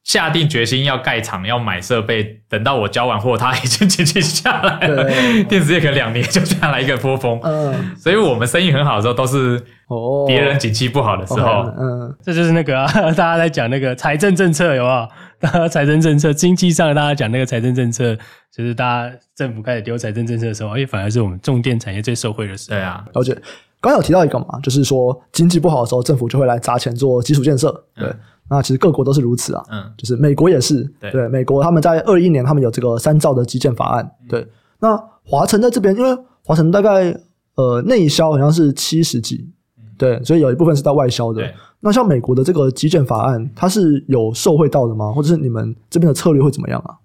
[0.08, 5.04] 下定决心要盖厂、要买设备，等到我交完货，它已经经济下来了。
[5.50, 7.38] 电子业可能两年就下来一个波峰。
[7.44, 11.40] 嗯，所以我们生意很好的时候，都是哦，别人景气不好的时候。
[11.42, 15.08] 哦、嗯，这就是那个、啊、 大家在讲那个财政政策有没有？
[15.42, 18.16] 大家财政政策，经济上大家讲那个财政政策，
[18.56, 22.78] 就是大家政府开始丢财政政策的时候，哎，反而是我们重电产业最受惠的时候。
[22.78, 23.34] 对啊，而且
[23.82, 27.70] 刚刚有提到一个嘛，就是说经济不好的时候，政府就会来砸钱做基础建设。
[27.94, 28.08] 对。
[28.08, 34.48] 嗯那其实各国都是如此啊，嗯，就是美国也是，对，对，美国他们在二一年他们有这个三兆的基建法案，嗯、对，
[34.80, 37.20] 那华晨在这边，因为华晨大概
[37.56, 39.50] 呃内销好像是七十几，
[39.98, 41.44] 对，所以有一部分是在外销的。
[41.80, 45.12] 那像美国的这个基建法案，它是有受惠到的吗？
[45.12, 46.98] 或者是你们这边的策略会怎么样啊？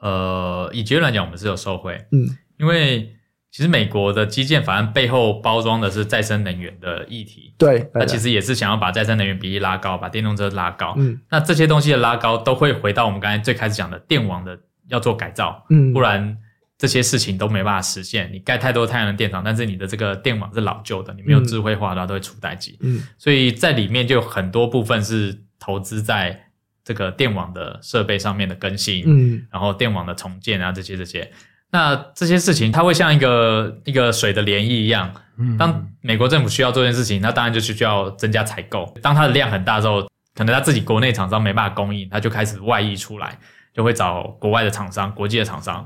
[0.00, 3.15] 呃，以结论来讲，我们是有受惠，嗯，因为
[3.56, 16.36] 其实美国的基建法案背后包装的是再生能源的议题，对，那其实也是想要把再生能源比例拉高，把电动车拉高，嗯，那这些东西的拉高都会回到我们刚才最开始讲的电网的要做改造，嗯，不然。
[16.78, 18.30] 这些事情都没办法实现。
[18.30, 22.76] 你盖太多太阳能电厂，但是你的这个电网是老旧的，你没有智慧化的话，都会出代机。
[22.82, 26.38] 嗯，所以在里面就有很多部分是投资在
[26.84, 31.32] 这个电网的设备上面的更新，嗯，然后电网的重建啊，这些这些。
[31.70, 35.12] 那这些事情它会像一个一个水的涟漪一样。
[35.38, 38.86] 嗯，当美国政府需要做这件事情，那当然就需要增加采购。
[39.02, 40.02] 当它的量很大之后，
[40.34, 43.38] 可能他自己国内厂商没办法供应，他就开始外溢出来，
[43.74, 45.84] 就会找国外的厂商、国际的厂商。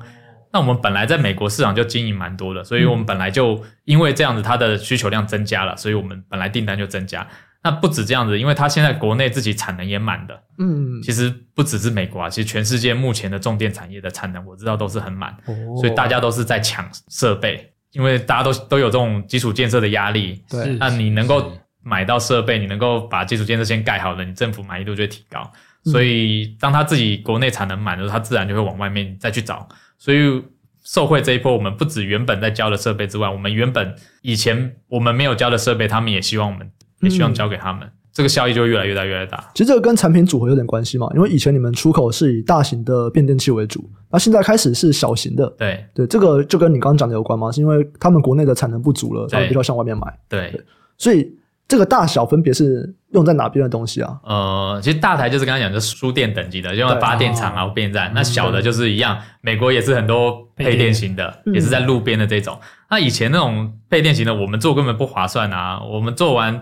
[0.52, 7.26] 那我们本来在美国市场就经营蛮多的，所以我们本来就因为这样子，它的需求量增加了，所以我们本来订单就增加。
[7.62, 20.42] 那不止这样子，因为它现在国内自己产能也满的，嗯，其实不只是美国啊，其实全世界目前的重电产业的产能我知道都是很满，哦，所以大家都是在抢设备，因为大家都都有这种基础建设的压力。
[20.48, 25.50] 对，那你能够买到设备，你能够把基础建设先盖好了，你政府满意度就会提高。
[25.84, 29.68] 所以当他自己国内产能满的时候，他自然就会往外面再去找，
[29.98, 30.42] 所以。
[30.82, 36.68] 受惠这一波，我们不止原本在交的设备之外，我们原本以前我们没有交的设备，他们也希望我们
[37.00, 39.50] 也希望交给他们，嗯、这个效益就会越来越大，越来越大。
[39.54, 45.48] 其实这个跟产品组合有点关系嘛，因为以前你们出口是以大型的变电器为主，那现在开始是小型的。
[45.58, 47.50] 对对，这个就跟你刚刚讲的有关吗？
[47.50, 50.02] 是因为他们国内的产能不足了，他们必须要向外面买。
[50.28, 50.64] 对，对，
[50.96, 51.34] 所以。
[51.70, 54.18] 这个大小分别是用在哪边的东西啊？
[54.24, 58.10] 呃，其实大台就是刚才讲的输电等级的，用来发电厂啊、变电站。
[58.12, 62.58] 那小的就是一样，美国也是很多配电型的，也是在路边的这种。
[62.90, 65.80] 那以前那种配电型的，我们做根本不划算啊。
[65.80, 66.60] 我们做完，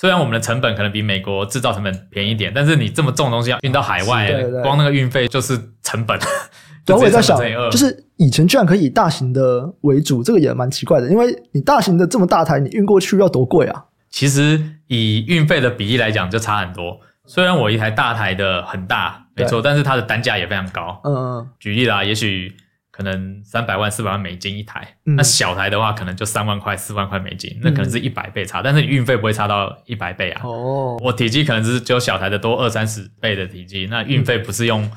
[0.00, 4.32] 虽然我们的成本可能比美国制造成本便宜一点，但是你这么重的东西要运到海外，
[4.62, 6.18] 光那个运费就是成本。
[6.86, 7.38] 然后我也在想，
[7.70, 13.84] 就是以前居然可以以大型的为主，这个也蛮奇怪的，因为你大型的这么大台，你运过去要多贵啊？
[14.08, 16.98] 其实以运费的比例来讲，就差很多。
[17.26, 20.98] 虽然我一台大台的很大，没错，但是它的单价也非常高。
[21.04, 21.48] 嗯嗯。
[21.58, 22.56] 举例啦，也许
[23.00, 28.60] 可能三百万、四百万美金一台，嗯，那小台的话，可能就三万块、四万块美金，那可能是一百倍差。
[28.60, 30.42] 嗯，但是你运费不会差到一百倍啊。
[30.44, 30.98] 哦。
[31.02, 34.90] 我体积可能只是只有小台的多二三十倍的体积，那运费不是用。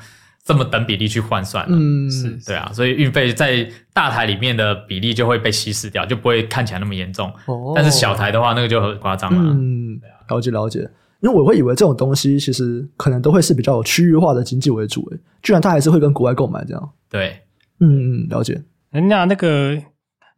[0.46, 7.32] 这么等比例去换算，嗯，是对啊，所以运费在大台里面的比例就会被稀释掉，就不会看起来那么严重。
[7.46, 9.54] 哦，但是小台的话，那个就很夸张了。
[9.54, 10.80] 嗯，了解了解，
[11.20, 16.90] 因为我会以为这种东西其实可能都会是比较有区域化的经济为主，诶，居然它还是会跟国外购买这样。
[17.08, 17.40] 对，
[17.84, 18.62] 嗯，了解。
[18.90, 19.76] 那那个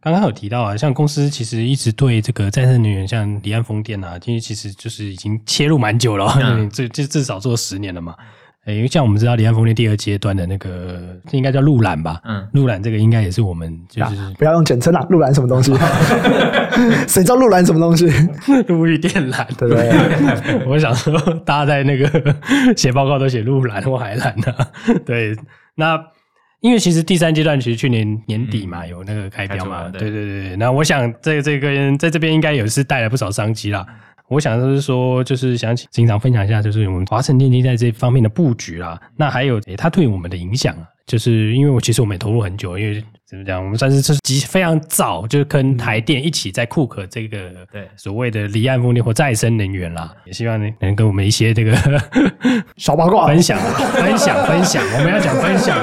[0.01, 8.15] 刚刚有提到啊，像公司其实一直对这个再生能源，像离岸风电啊，其实其实就是已经切入蛮久了，嗯， 这这至少做十年了嘛。
[8.67, 12.21] 诶，因为像我们知道离岸风电第二阶段的那个，应该叫陆缆吧？
[12.25, 15.73] 嗯，陆缆这个应该也是我们就是不要用简称啦，陆缆什么东西？
[17.07, 18.07] 谁知道陆缆什么东西？
[18.67, 20.67] 陆域电缆，对不对？
[20.67, 24.69] 我想说，大家在那个写报告都写陆缆或海缆的，
[25.07, 25.37] 对。
[25.77, 25.97] 那
[26.61, 30.57] 因为其实第三阶段其实去年年底嘛，有那个开标嘛，对对对对。
[30.57, 33.87] 那我想这这个在这边应该也是带来不少商机啦。
[34.29, 39.01] 我想就是说，就是想请执行长分享一下，就是我们华晨电机在这方面的布局啦。
[39.17, 47.39] 那还有诶，它对我们的影响啊，就是因为我其实我们也投入很久，因为怎么讲，我们算是是极非常早就跟台电一起在库克这个
[47.71, 51.77] 对所谓的离岸风电或再生能源啦，也希望能跟我们一些这个
[52.77, 53.57] 小八卦分享
[53.93, 55.79] 分享分享，我们要讲分享。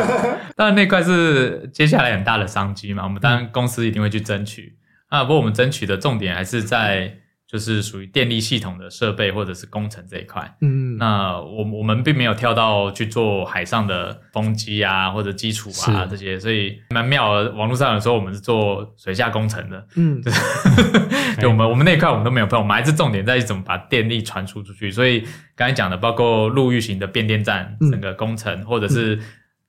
[0.56, 4.78] 当然那块是接下来很大的商机嘛，我们当然公司一定会去争取
[5.10, 5.24] 啊。
[5.24, 7.20] 不过我们争取的重点还是在。
[7.46, 17.52] 就是属于电力系统的设备或者是工程这一块，嗯，那我我们并没有跳到去做海上的风机啊或者基础啊这些，所以蛮妙的。
[17.52, 20.20] 网络上有说我们是做水下工程的，嗯，
[21.40, 24.90] 就我们我们那一块我们都没有碰，我们还是重点在于怎么把电力传输出去。
[24.90, 25.24] 所以
[25.56, 29.20] 刚才讲的包括陆域型的变电站整个工程，嗯、或者是。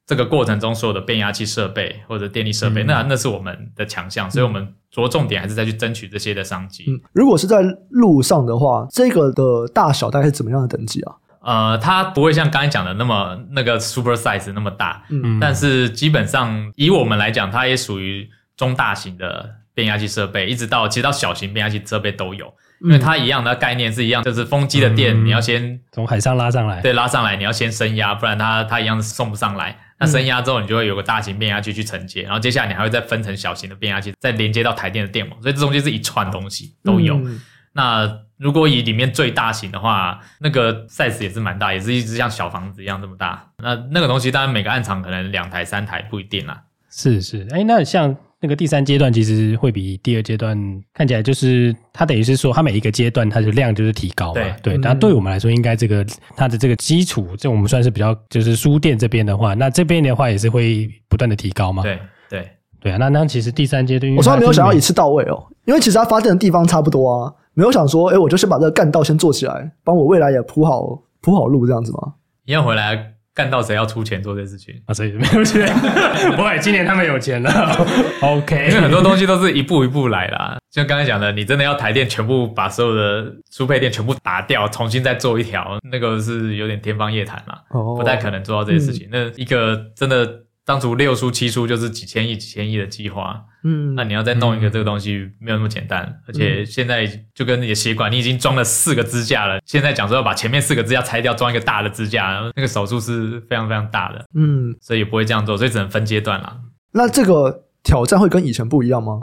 [0.07, 6.85] 这个过程中所有的变压器设备或者电力设备，嗯、那那是我们的强项，所以我们着重点还是再去争取这些的商机。
[6.89, 11.15] 嗯，如果是在路上的话，这个的大小大概是怎么样的等级啊？
[11.41, 29.77] 呃，它不会像刚才讲的那么那个 super size 那么大，嗯，但是基本上以我们来讲，它也属于中大型的变压器设备，一直到其实到小型变压器设备都有，因为它一样的概念是一样，就是风机的电、嗯、你要先从海上拉上来，对，拉上来你要先升压，不然它它一样是送不上来。
[29.99, 37.15] 那升压之后，你就会有个大型变压器去承接，然后接下来你还会再分成小型的变压器，再连接到台电的电网，所以这中间是一串东西都有。
[37.17, 37.41] 嗯、
[37.73, 43.49] 那如果以里面最大型的话，那个 size 也是蛮大，也是一直像小房子一样这么大。
[43.59, 46.61] 那那个东西当然每个暗场可能两台三台不一定啦。
[46.91, 50.55] 是是，哎，那像那个第三阶段其实会比第二阶段
[50.93, 54.35] 看起来就是它等于是说它每一个阶段它的量就是提高嘛。
[54.35, 56.05] 对对，那对我们来说应该这个
[56.37, 61.83] 它的这个基础，这我们算是比较就是书店这边的话，那这边的话也是会不断的提高嘛。
[61.83, 62.47] 对对
[62.83, 67.33] 对啊，那那其实第三阶段，我从来没有想要一次到位哦，因为其实它发电的地方差不多啊。
[67.55, 72.13] 没有想说，哎，我就先把这个干道先做起来，帮我未来也铺好铺好路这样子吗？
[72.45, 74.95] 你要回来干到，谁要出钱做这事情啊？
[74.95, 75.67] 所以没有钱，
[76.37, 77.51] 不会，今年他们有钱了。
[78.23, 80.57] OK，因为很多东西都是一步一步来啦。
[80.71, 89.09] 像刚才讲的，你真的要台电全部把所有的输配电全部打掉，重新再做一条，那个是有点天方夜谭啦，哦、不太可能做到这些事情。
[89.11, 90.41] 嗯、那一个真的。
[90.67, 106.61] 当初六输七输就是几千亿、几千亿的计划，嗯，那你要再弄一个这个东西没有那么简单，嗯、而且现在就跟你的血管，你已经装了四个支架了，现在讲说要把前面四个支架拆掉，装一个大的支架，那个手术是非常非常大的，嗯，所以也不会这样做，所以只能分阶段啦。
[106.93, 109.21] 那这个挑战会跟以前不一样吗？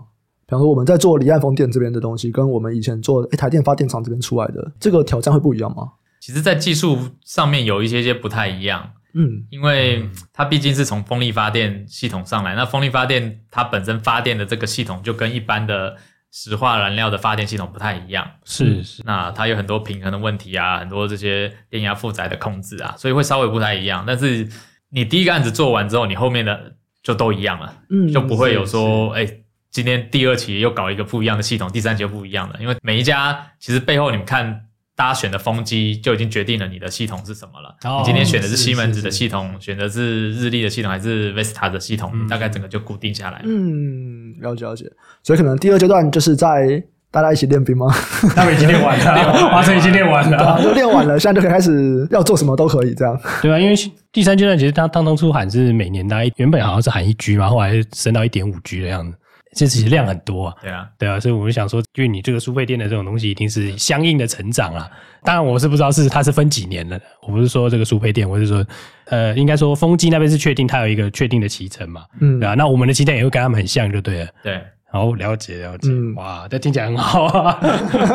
[0.48, 5.88] 比方说我们在做离岸风电这边的东西，跟我们以前做诶台电发电厂这边出来的这个挑战会不一样吗？
[6.20, 8.92] 其实，在技术上面有一些些不太一样。
[9.14, 15.96] 嗯，因为它毕竟是从风力发电系统上来，那风力发电它本身发电的这个系统就跟一般的
[16.32, 24.04] 石化燃料的发电系统不太一样，是是，那它有很多平衡的问题啊，很多这些电压负载的控制啊，所以会稍微不太一样。
[24.08, 24.48] 但是
[24.90, 29.28] 你第一个案子做完之后，你后面的就都一样了，嗯，就不会有说，哎，
[29.70, 34.68] 今天第二期又搞一个不一样的系统，第三期又不一样的，因为每一家其实背后你们看。
[34.96, 37.76] 大家选的风机就已经决定了你的系统是什么了。
[37.84, 42.12] 哦、你今天选的是西门子的系统，选的是日立的系统，还是 Vestas 的系统？
[42.14, 43.46] 嗯、大概整个就固定下来了。
[43.46, 44.86] 嗯，了解了解。
[45.24, 47.88] 所以可能第二阶段就是在大家一起练兵吗？
[48.36, 53.20] 他们已经练完了， 华晨已经练完了，都练完了，现在就可以开始要做什么都可以这样。
[53.42, 53.76] 对啊，因为
[54.12, 59.18] 第三阶段其实他当当初喊是每年大概原本好像是喊一 G 嘛，后来升到一点五 G 的样子。
[59.54, 64.90] 这其实量很多啊，对啊，对啊，所以我就想说，因为你这个输配电的这种东西，一定是相应的成长啊。
[65.24, 68.66] 当然，我是不知道是它是分几年的，我不是说这个输配电，我是说，
[69.06, 77.60] 呃，应该说风机那边是确定它有一个确定的期程嘛，嗯，对啊，那我们的期程也会跟他们很像，就对了，对，好，了解了解，嗯、哇，这听起来很好啊，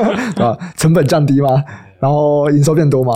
[0.42, 1.62] 啊，成本降低吗？
[1.98, 3.14] 然后营收变多吗？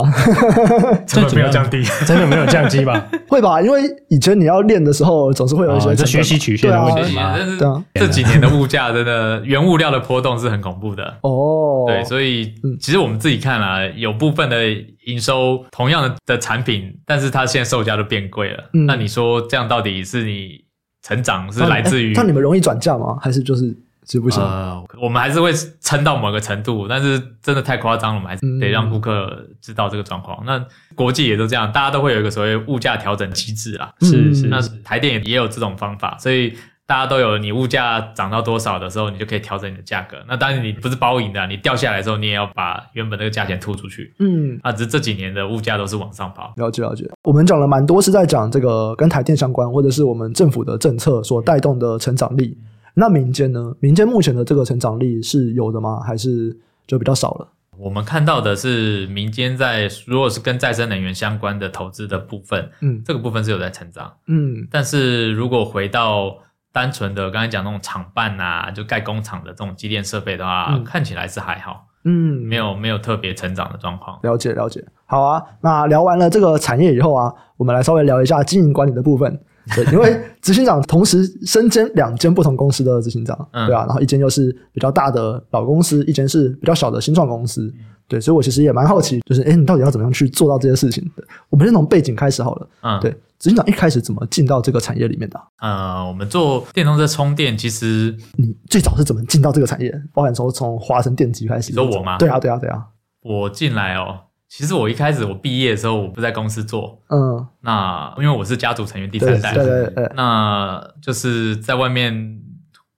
[1.07, 3.07] 成本没有降低，真的没有降低吧？
[3.29, 7.35] 会吧，因为以前你要练的时候，总是会有一些这学习曲线的问题嘛。
[7.57, 11.85] 对啊，这几年的物价真的原物料的波动是很恐怖的哦。
[11.87, 14.57] 对，所以其实我们自己看啊，有部分的
[15.05, 18.63] 营收同样的的产品，但是它现在售价都变贵了。
[18.87, 20.63] 那你说这样到底是你
[21.03, 22.13] 成长是来自于？
[22.15, 23.17] 那你们容易转嫁吗？
[23.21, 23.75] 还是就是？
[24.07, 30.37] 是不行，呃，我们还是会撑到某个程度，但是真的太夸张了，我们还是得让顾客知道这个状况。
[30.41, 33.93] 嗯、那国际也都这样，大家都会有一个所谓物价调整机制啦。
[34.01, 36.53] 是是，那台电也有这种方法，所以
[36.87, 40.17] 大家都有，你物价涨到多少的时候，你就可以调整你的价格。
[40.27, 44.13] 那当然你不是包赢的，你掉下来的时候，你也要把原本那个价钱吐出去。
[44.19, 46.51] 嗯，啊，只是这几年的物价都是往上跑。
[46.57, 52.57] 了解了解，我们讲了蛮多是在讲这个跟台电相关，或者是我们政府的政策所带动的成长力。
[52.93, 53.73] 那民间呢？
[53.79, 55.99] 民间目前的这个成长力是有的吗？
[55.99, 57.47] 还是就比较少了？
[57.77, 64.67] 我们看到的是民间在如果是跟再生能源相关的投资的部分，嗯，这个部分是有在成长，嗯。
[64.69, 66.37] 但是如果回到
[66.71, 74.19] 单纯的刚才讲那种厂办啊，就盖工厂的这种机电设备的话，嗯，看起来是还好，嗯，没有没有特别成长的状况。
[74.21, 75.41] 了解了解，好啊。
[75.61, 79.39] 那聊完了这个产业以后啊，我们来稍微聊一下经营管理的部分。
[79.75, 87.71] 对，因为执行长同时身兼两间不同公司的执行长，嗯、对啊，然后一间又是比较大的老公司，一间是比较小的新创公司，
[88.07, 91.23] 对，所以我其实也蛮好奇，就是哎，你到底要怎么样去做到这些事情的？
[91.49, 95.39] 我们先从背景开始好了，嗯，对，执行长一开始怎么进到这个产业里面的？
[95.59, 99.93] 呃，我们做电动车充电，其实你最早是怎么进到这个产业？
[100.11, 102.17] 包含说从华晨电机开始，你说我吗？
[102.17, 102.83] 对啊，对啊，对啊，
[103.21, 104.21] 我进来哦。
[104.53, 112.37] 其实我一开始我毕业的时候我不在公司做，嗯，那因为我是家族成员第三代，对对对，那就是在外面，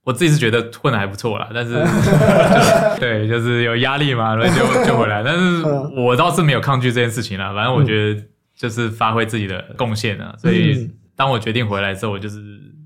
[0.03, 5.63] 我自己是觉得混的还不错啦，但是、 就是、对，就是有压力嘛，所以就就回来，但是
[5.95, 8.23] 我倒是没有抗拒这件事情啦，反正我觉得
[8.57, 12.39] 就是发挥自己的贡献啊，所以当我决定回来之后，我就是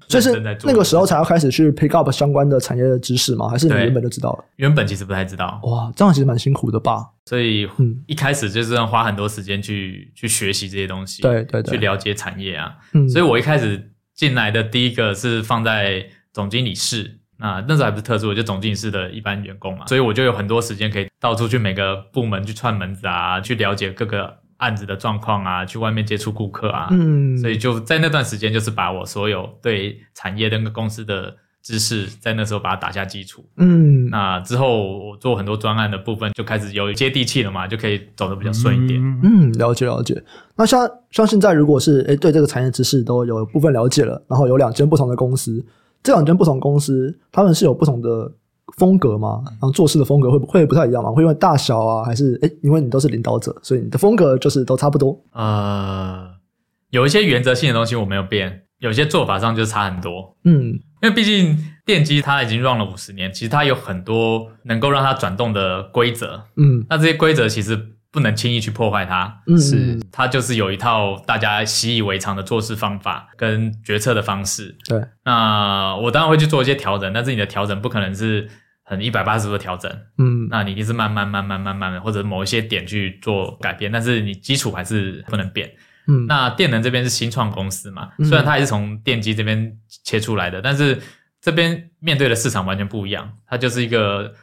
[0.08, 3.50] 所以是那个时候才要开始去 pick up 相关的产业的知识吗？
[3.50, 4.46] 还是你原本就知道了？
[4.56, 5.60] 原本其实不太知道。
[5.64, 7.06] 哇，这样其实蛮辛苦的吧？
[7.26, 12.74] 所以，嗯，一开始就是要花很多时间去去学习这些东西，对对对，去了解产业啊。
[12.94, 24.38] 嗯，所以我一开始进来的第一个是放在总经理室，那那时候还不是特殊，就总经理室的一般员工嘛，所以我就有很多时间可以到处去每个部门去串门子啊，去了解各个。
[24.58, 40.24] 案子的状况啊，去外面接触顾客啊，嗯，所以就在那段时间，就是把我所有对产业那个公司的知识，在那时候把它打下基础，嗯，那之后我做很多专案的部分，就开始有接地气了嘛，就可以走得比较顺一点，嗯，了解了解。
[40.56, 45.66] 那像像现在，如果是诶对这个产业知识都有部分了解了，然后有两间不同的公司，
[46.02, 48.32] 这两间不同公司，他们是有不同的。
[48.76, 49.42] 风格吗？
[49.46, 51.10] 然后做事的风格会不会不太一样吗？
[51.12, 55.18] 会因为大小啊，还是哎，因为你都是领导者，所以你的风格就是都差不多？
[55.32, 56.30] 呃，
[56.90, 60.36] 有一些原则性的东西我没有变，有些做法上就差很多。
[60.44, 66.44] 嗯，因为毕竟电机它已经 run 了五十年，其实它有很多能够让它转动的规则。
[66.58, 67.78] 嗯，那这些规则其实
[68.12, 69.42] 不能轻易去破坏它。
[69.48, 74.76] 嗯，是它就是有一套大家习以为常的做事方法跟决策的方式。
[74.88, 78.50] 对，那我当然会去做一些调整，但是你的调整不可能是。
[78.90, 85.70] 很一百八十度的调整，嗯，那你一定是慢慢慢慢慢慢的，或者某一些点去做改变，但是你基础还是不能变，
[86.08, 86.26] 嗯。
[86.26, 90.98] 那电能这边是新创公司嘛，虽然它也是从电机这边切出来的，但是
[91.42, 94.34] 这边面对的市场完全不一样，它就是一个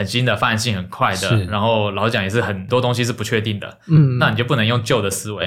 [0.00, 4.18] 很新的、发展性很快的，然后老实讲也是很多东西是不确定的，嗯。
[4.18, 5.46] 那你就不能用旧的思维，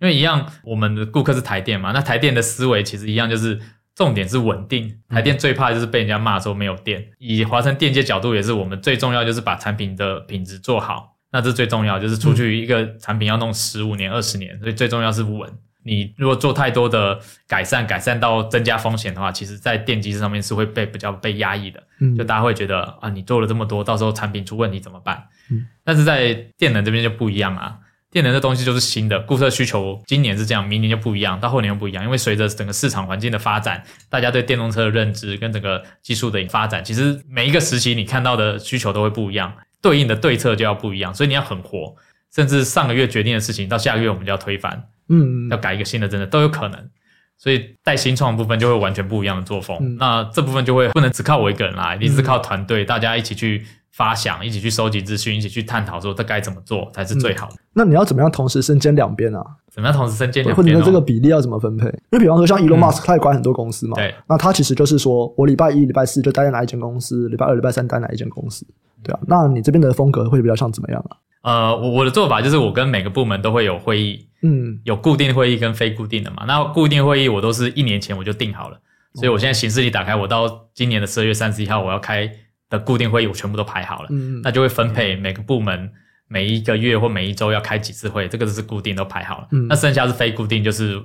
[0.00, 3.60] 因为一样，我们的顾客是台电嘛，那台电的思维其实一样，就是。
[3.96, 7.04] 重点是稳定，台电最怕就是被人家骂说没有电。
[7.18, 11.18] 以华晨电界角度，也是我们最重要，就是把产品的品质做好。
[11.32, 15.46] 那这最重要，就是出去一个产品要弄十五年、二十年，所以最重要是稳。
[15.82, 21.82] 你如果做太多的改善，改善到增加风险的话，其实在电机上面是会被比较被压抑的。
[22.00, 25.22] 嗯就大家会觉得啊，你做了这么多，到时候产品出问题怎么办？
[25.50, 27.78] 嗯但是在电能这边就不一样啊。
[28.12, 32.02] 电能的东西就是新的，顾客需求今年是这样，明年就不一样，到后年又不一样。
[32.02, 41.14] 因为随着整个市场环境的发展，大家对电动车的认知跟整个技术的发展，其实每一个时期你看到的需求都会不一样，对应的对策就要不一样。
[41.14, 41.94] 所以你要很活，
[42.34, 46.90] 甚至上个月决定的事情，到下个月我们就要推翻，嗯，要改一个新的，真的都有可能。
[47.36, 49.76] 所以带新创的部分就会完全不一样的作风。
[49.80, 53.66] 嗯、那这部分就会不能只靠我一个人来，一定是靠团队，大家一起去。
[53.92, 57.54] 发想，一起去收集资讯，一起去探讨说这该怎么做才是最好的。
[57.54, 57.58] 嗯。
[57.74, 59.44] 那你要怎么样同时身兼两边啊？
[59.68, 60.74] 怎么样同时身兼两边？
[60.74, 61.86] 或者这个比例要怎么分配？
[61.86, 63.96] 因为比方说像 Elon Musk，他也管很多公司嘛。
[63.96, 64.14] 对。
[64.28, 68.64] 那他其实就是说我礼拜一、礼拜四就待在哪一间公司，礼拜二、礼拜三待哪一间公司，
[69.02, 69.20] 对啊。
[69.26, 71.16] 那你这边的风格会比较像怎么样啊？
[71.42, 76.44] 呃，我我的做法就是我跟每个部门都会有会议，嗯，有固定会议跟非固定的嘛。
[76.46, 78.80] 那固定会议我都是一年前我就定好了，
[79.14, 82.30] 所以我现在行事历打开，我到今年的十二月三十一号我要开。
[82.70, 85.90] 的固定会议我全部都排好了，嗯，那就会分配每个部门
[86.28, 89.48] 每一个月或每一周要开几次会，这个是固定都排好了。
[89.50, 91.02] 嗯，那剩下是非固定，就是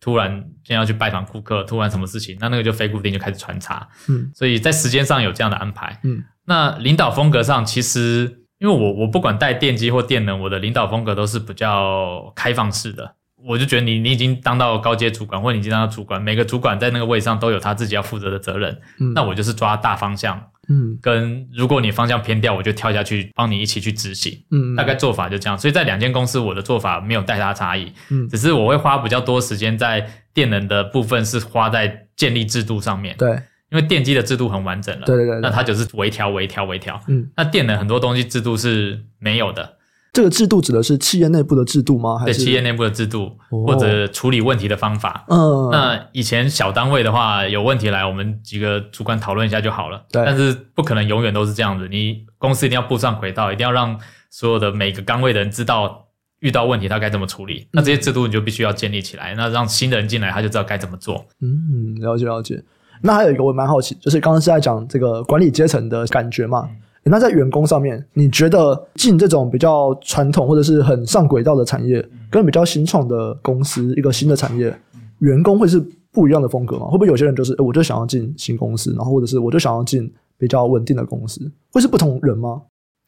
[0.00, 0.28] 突然
[0.64, 3.88] 今天要去拜访顾客，突然什么事情，那那个就非固定就开始穿插。
[4.08, 6.00] 嗯，所以在时间上有这样的安排。
[6.02, 13.14] 嗯，那领导风格上，其实因为我我不管带电机或电能，我的领导风格都是比较开放式的。
[13.46, 18.80] 我就觉得你你已经当到高阶主管，或者你已经当到主管，每个主管在那个位上都有他自己要负责的责任。
[18.98, 20.42] 嗯，那我就是抓大方向。
[20.70, 24.32] 嗯，跟如果你方向偏掉，我就跳下去帮你一起去执行。
[24.50, 25.58] 嗯，大概做法就这样。
[25.58, 27.92] 所以在两间公司，我的做法没有太大差异。
[28.08, 33.14] 嗯，只是我会花比较多时间在电能的部分，是花在建立制度上面。
[33.18, 33.38] 对，
[33.70, 35.06] 因为电机的制度很完整了。
[35.06, 35.40] 对对对，对。
[35.40, 37.00] 那它就是微调、微调、微调。
[37.08, 39.78] 嗯，那电能很多东西制度是没有的。
[40.12, 42.16] 这个制度指的是企业内部的制度吗？
[42.18, 43.36] 还是对企业内部的制度，
[43.66, 45.24] 或者处理问题的方法？
[45.28, 50.04] 嗯，那以前小单位的话，有问题来，我们几个主管讨论一下就好了。
[50.12, 51.88] 对，但是不可能永远都是这样子。
[51.88, 53.98] 你公司一定要步上轨道，一定要让
[54.30, 56.06] 所有的每个岗位的人知道
[56.38, 57.66] 遇到问题他该怎么处理。
[57.72, 61.26] 那这些制度你就必须要建立起来，那让新的人进来他就知道该怎么做。
[61.40, 62.62] 嗯，了解了解。
[63.06, 66.66] 那还有一个我蛮好奇，就是刚刚是在讲这个管理阶层的感觉嘛？
[67.02, 74.74] 那在员工上面，你觉得进这种比较传统或者是很上轨道的产业，跟比较新创的公司一个新的产业，
[75.18, 75.78] 员工会是
[76.10, 76.86] 不一样的风格吗？
[76.86, 82.62] 会不会有些人就是，我就想要进新公司，然后或者是我就想要进比较稳定的公司，会是不同人吗？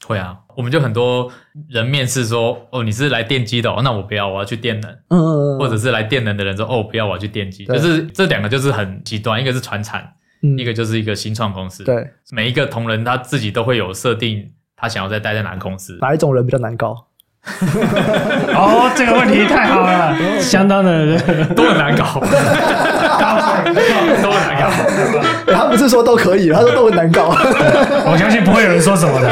[0.04, 1.30] 会啊，我们就很多
[1.68, 10.12] 人面试说，哦，你是来电机的，哦，那我不要，我要去电能，嗯，嗯，嗯，或者是来电能的人说，哦，不要，我要去电机，就是这两个就是很极端，一个是传产。
[10.58, 16.94] 一个就是一个新创公司，对，每一个同仁他自己都会有设定，他想要再待在哪个公司，哪一种人比较难搞？
[18.54, 21.18] 哦，这个问题太好了，相当的
[21.56, 22.20] 都很难搞。
[24.22, 24.70] 都很难搞。
[25.52, 27.28] 他不是说都可以，他说都很难搞。
[27.30, 29.28] 我相信不会有人说什么的。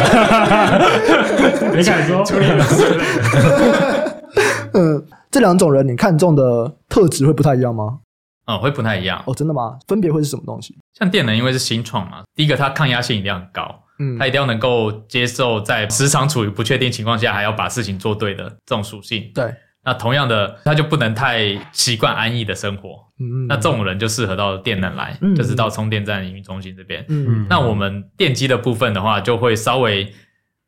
[1.72, 2.22] 没敢说。
[4.74, 7.98] 嗯，这两种人你看中的特质会不太一样吗？
[8.46, 9.22] 嗯，会不太一样。
[9.26, 9.76] 哦，真的吗？
[9.86, 10.76] 分别会是什么东西？
[10.98, 13.80] 像电能，因为是新创嘛，第一个它抗压性一定要很高。
[14.00, 19.30] 嗯，他一定要能够接受在时常处于不确定情况下，还要把事情做对的这种属性。
[19.32, 19.54] 对，
[19.84, 23.04] 那同样的，他就不能太习惯安逸的生活。
[23.20, 27.04] 嗯，那这种人就适合到电能来，嗯、就是到充电站营运中心这边。
[27.08, 30.12] 嗯，那我们电机的部分的话，就会稍微，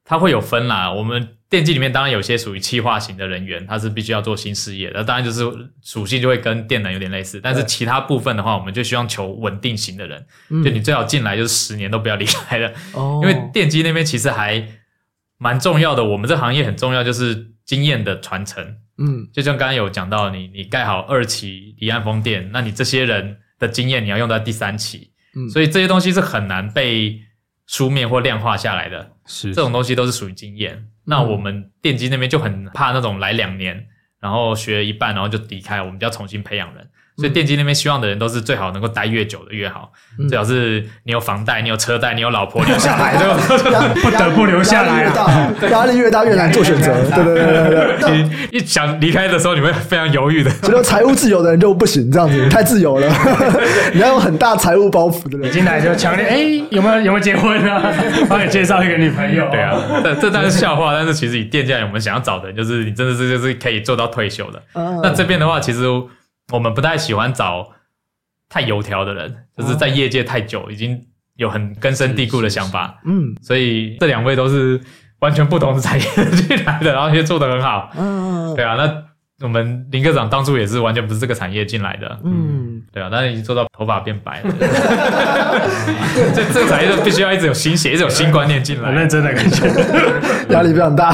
[0.04, 0.92] 它会有分啦。
[0.92, 5.44] 我们电机里面当然有些属于气化型的人员，他是必须要做新事业的，当然就是
[5.82, 7.40] 属性就会跟电能有点类似。
[7.40, 14.66] 但是其他部分的话，我们就希望求稳定型的人，嗯、就你最好进来就是十年都不要离开的，哦、因为电机那边其实还
[15.38, 16.04] 蛮重要的。
[16.04, 18.64] 我们这行业很重要，就是经验的传承。
[18.96, 27.20] 嗯，就像刚刚有讲到你，你你盖好二期离岸风电，那你这些人的经验你要用到第三期，嗯，所以这些东西是很难被
[27.66, 29.12] 书面或量化下来的。
[29.26, 30.88] 是，这种东西都是属于经验。
[31.04, 33.86] 那我们电机那边就很怕那种来两年，
[34.18, 36.88] 然后学了一半，然后就离开，我们就要重新培养人。
[37.16, 43.26] 所以电机那边希望的人都是最好能够待越久的越好，嗯、最好是你有房贷、你有车贷、你有老婆留下来，就
[44.02, 45.50] 不得不留下来啊！
[45.70, 48.22] 压力越大越难做选择，对对对对对。
[48.22, 50.50] 你 一想离开的时候，你会非常犹豫的。
[50.62, 53.10] 只有财务自由的人就不行，这样子你太自由了，
[53.94, 55.48] 你要有很大财务包袱的人。
[55.48, 56.36] 一进来就强烈哎，
[56.70, 57.82] 有没有有没有结婚啊？
[58.28, 59.48] 帮你介绍一个女朋友。
[59.50, 64.62] 对啊，这这当然是笑话，但是其实以电价，我们想要找的人，就是你真的是就是可以做到退休的。
[65.02, 65.80] 那这边的话，其实。
[66.52, 67.68] 我们不太喜欢找
[68.48, 73.00] 太油条的人，就是在业界太久，已经有很根深蒂固的想法。
[73.04, 74.80] 嗯，所以这两位都是
[75.18, 76.04] 完全不同的产业
[76.36, 77.90] 进来的，然后也做得很好。
[77.98, 82.18] 嗯，对啊，那我们林科长当初也是完全不是这个产业进来的。
[82.22, 84.54] 嗯，对啊，但是已经做到头发变白了。
[86.32, 88.86] 这这个产业就必须要一直有新血，一直有新观念进来。
[88.88, 89.66] 很认真的感觉，
[90.54, 91.12] 压力非常大。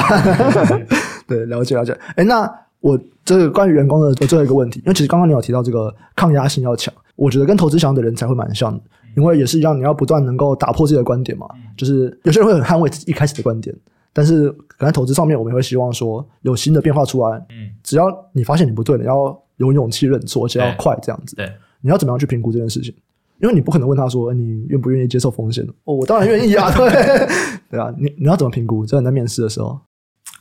[1.27, 1.97] 对，了解了解。
[2.17, 2.62] 哎，那。
[2.83, 8.81] 我这个关于员工的最后一个问题，因为其实刚刚你有提到这个抗压性要强，我觉得跟投资想的人才会蛮像的，
[9.15, 11.47] 因为也是一样，你要不断能够打破自己的观点嘛。
[11.77, 13.73] 就是有些人会很捍卫自己一开始的观点，
[14.11, 17.37] 但是可能在投资上面，我们也会希望说有新的变化出来。
[17.51, 21.37] 嗯，只要你发现你不对了，你要有勇气认错，而且要快这样子。
[21.37, 22.93] 对，你要怎么样去评估这件事情？
[23.41, 25.65] 因为你不可能问他说你愿不愿意接受风险。
[25.85, 26.89] 哦，我当然愿意啊，对
[27.71, 28.85] 对啊，你你要怎么评估？
[28.85, 29.79] 在你在面试的时候。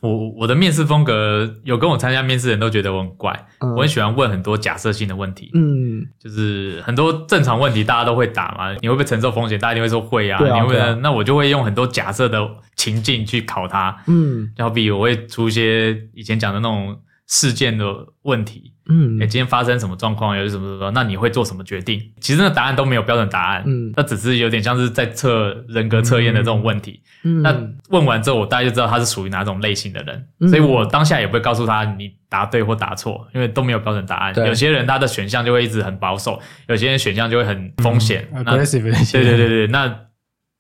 [0.02, 9.56] 我我的面试风格有跟我参加面试的人都觉得我很怪，嗯、我很喜欢问很多假设性的问题，嗯，就是很多正常问题大家都会答嘛，你会不会承受风险？
[9.58, 10.78] 大家一定会说会啊，啊你会不会？
[10.78, 12.44] 啊、那我就会用很多假设的
[12.74, 17.84] 情境去考他，嗯，就好比我会出一些以前讲的那种事件的
[18.22, 18.71] 问题。
[18.88, 20.36] 嗯，哎，今天发生什么状况？
[20.36, 20.90] 有什么什么？
[20.90, 22.00] 那你会做什么决定？
[22.20, 27.00] 其实那答案都没有标准答案，嗯，那只是有点像是在测人格测验的这种问题。
[27.24, 27.56] 嗯，那
[27.90, 34.34] 问完之后，我大概就知道他是属于哪种类型的人，嗯、所以我当下也不会告诉他你答对或答错，因为都没有标准答案。
[34.46, 38.28] 有些人他的选项就会一直很保守，有些人选项就会很风险。
[38.32, 38.64] 嗯、那对
[39.12, 39.96] 对对对，那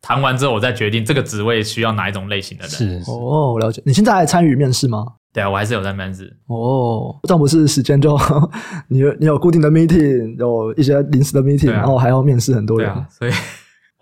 [0.00, 2.70] 谈完之后，我再决定这个职位需要哪一种类型的人。
[2.70, 3.82] 是，是哦，我了解。
[3.84, 5.04] 你现在还参与面试吗？
[5.32, 6.36] 对啊，我还是有在面试。
[6.46, 8.18] 哦，这样不是时间就
[8.88, 13.30] 你有你有固定的 meeting，有一些临时的 meeting，、啊、然后还要面试很多人，啊、所以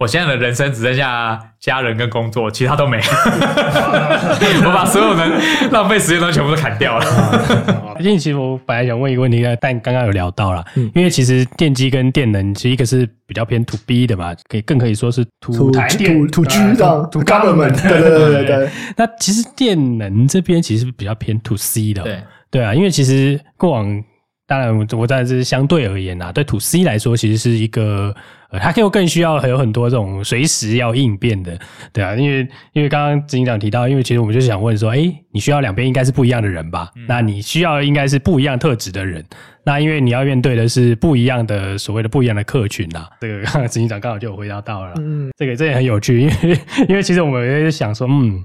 [0.01, 3.05] 我现在的人生只剩下家人跟工作，其他都没了。
[4.65, 7.05] 我把所有能浪费时间都全部都砍掉了。
[7.95, 17.87] 而且其实我本来想问一个问题，但刚刚有聊到了，嗯、因为其实电机跟电能，其实一个是比较偏 to B 的嘛，可以更可以说是 to 台电 to G 的 to government。
[17.87, 18.71] 对对对对对。
[18.97, 22.03] 那其实电能这边其实比较偏 to C 的。
[22.05, 24.03] 对对啊，因为其实过往。
[24.47, 28.13] 当然，我当然是相对而言啊，对 To C 来说，其实是一个
[28.51, 31.59] 呃，它又更需要有很多这种随时要应变的，
[31.93, 36.91] 对啊，因为因为刚刚执行长提到，因为其实我们就是想问说，诶，你需要两边应该是不一样的人吧？
[36.97, 39.25] 嗯、那你需要应该是不一样特质的人，
[39.65, 43.09] 那因为你要面对的是不一样的所谓的不一样的客群啊。
[43.21, 48.45] 这个刚刚执行长刚好就有回答到了，嗯，这个这也很有趣，因为因为其实我们也是想说，嗯，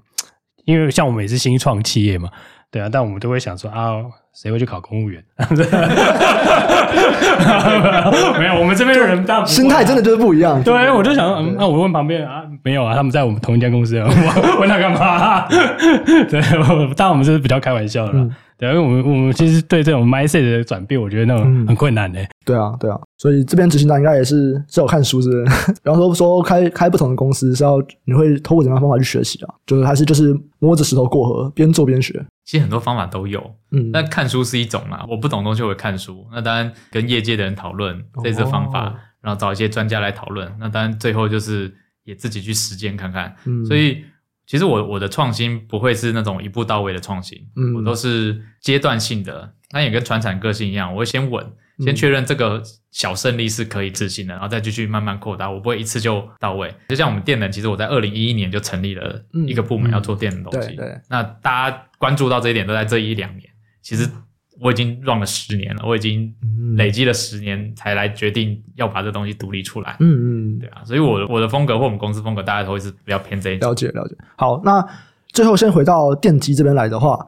[0.66, 2.30] 因为像我们也是新创企业嘛，
[2.76, 4.04] 对啊，但我们都会想说啊。
[4.36, 5.24] 谁会去考公务员？
[8.38, 10.62] 没有，我们这边的人心态真的就是不一样。
[10.62, 15.48] 对，我就想，嗯，那我问旁边啊，没有啊，他们在我们同一家公司，我问他干嘛？
[16.30, 16.42] 对，
[16.96, 18.28] 当然我们这是比较开玩笑的啦。
[18.58, 22.20] 对，因为我们我们其实对这种 mindset 的转变，我觉得那种很困难的。
[22.46, 25.72] 对啊，对啊，所以这边执行长应该也是是有看书是不是？
[25.82, 29.56] 比方说说开开不同的公司是要你会通过怎样的方法去学习啊？
[29.66, 32.22] 就是还是就是摸着石头过河，边做边学。
[32.46, 33.58] 其实很多方法都有。
[33.72, 36.26] 嗯，那看书是一种啦，我不懂东西我会看书。
[36.32, 40.56] 那当然跟业界的人讨论这些方法，哦、然后找一些专家来讨论。
[40.60, 43.36] 那当然最后就是也自己去实践看看。
[43.46, 44.06] 嗯，所以
[44.46, 49.54] 其实我我的创新不会是那种一步到位的创新，嗯，我都是阶段性的。
[49.72, 51.44] 那也跟传产个性一样，我会先稳。
[51.80, 52.62] 先确认这个
[52.92, 55.50] 小胜利是可以执行的，然后再继续慢慢扩大。
[55.52, 56.74] 我不会一次就到位。
[56.88, 60.78] 就像我们电能，其实我在二零一一年就成立了一个部门，要做电能东西。
[61.10, 63.50] 那大家关注到这一点，都在这一两年。
[63.82, 64.10] 其实
[64.62, 66.34] 我已经 run 了十年了，我已经
[66.78, 69.98] 累积了十年，才来决定要把这东西独立出来。
[70.00, 70.60] 嗯嗯。
[70.60, 73.70] 对啊，所以我的我的风格或我们公司风格，大家都会是比较偏这一种。
[73.70, 74.16] 了解了解。
[74.38, 74.88] 好，那
[75.34, 77.28] 最后先回到电机这边来的话，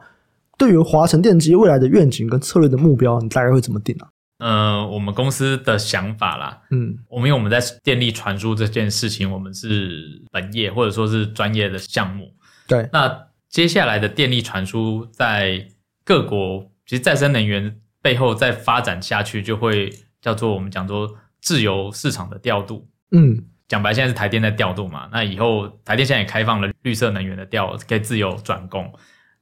[0.56, 4.08] 对于华晨电机未来的愿景跟策略的目标，你大概会怎么定啊？
[4.38, 12.32] 呃，我们公司的想法啦，嗯，我们因为我们在电力传输这件事情，我们是本业或者说是专业的项目，
[12.68, 12.88] 对。
[12.92, 15.66] 那接下来的电力传输在
[16.04, 28.88] 各国，其实再生能源背后再发展下去，就会叫做我们讲做自由市场的调度，嗯，讲白现在是台电在调度嘛，那以后台电现在也开放了绿色能源的调，可以自由转供，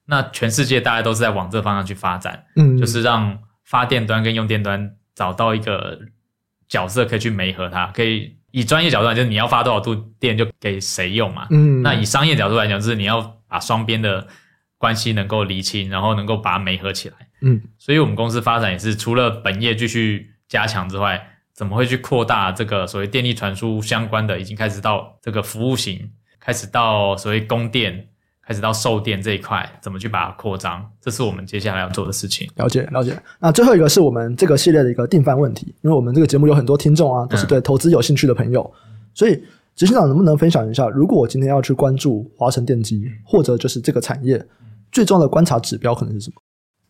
[0.06, 3.38] 那全世界大家都是在往这方向去发展，嗯，就是让。
[3.66, 5.98] 发电端跟用电端找到一个
[6.68, 11.48] 角色可以去媒合它，可以以专业角度来讲，就是你要发多少度电就给谁用嘛。
[11.50, 14.26] 嗯，那以商业角度来讲，就是你要把双边的
[14.78, 17.16] 关系能够厘清，然后能够把它媒合起来。
[17.42, 21.20] 嗯，所以我们公司发展也是除了本业继续加强之外，
[21.52, 28.08] 怎么会去扩大这个所谓电力传输相关的，已经开始到这个服务型，开始到所谓供电。
[28.46, 30.88] 开始到售电这一块，怎么去把它扩张？
[31.00, 32.48] 这是我们接下来要做的事情。
[32.54, 33.12] 了解，了解。
[33.40, 39.42] 那最后一个是我们这个系列的一个定番问题，因为我们这个节目有很多听众啊，都是对投资有兴趣的朋友，嗯、所以
[39.74, 44.40] 执行长能不能分享一下，如果我今天要去关注华晨电机，或者就是这个产业，
[44.92, 46.36] 最重要的观察指标可能是什么？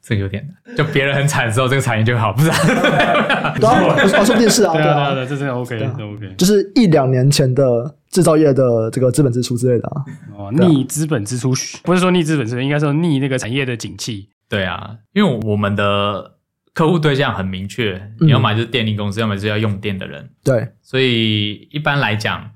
[0.03, 2.51] 这个有点难，就别人很惨的时候，这个产业就好，不是？
[2.51, 7.95] 对啊，说电视啊，对啊，对啊，这真的 OK，这 OK，就是一两年前的。
[8.17, 10.05] 制造业的这个资本支出之类的啊，
[10.35, 11.53] 哦，逆资本支出，
[11.85, 14.31] 不是说逆资本支出，应该说逆那个产业的景气。
[14.49, 16.39] 对啊，因为我们的
[16.73, 20.31] 客户对象很明确，你要买就是电力公司，嗯、要么就是要用电的人。
[20.43, 22.51] 对，所以一般来讲，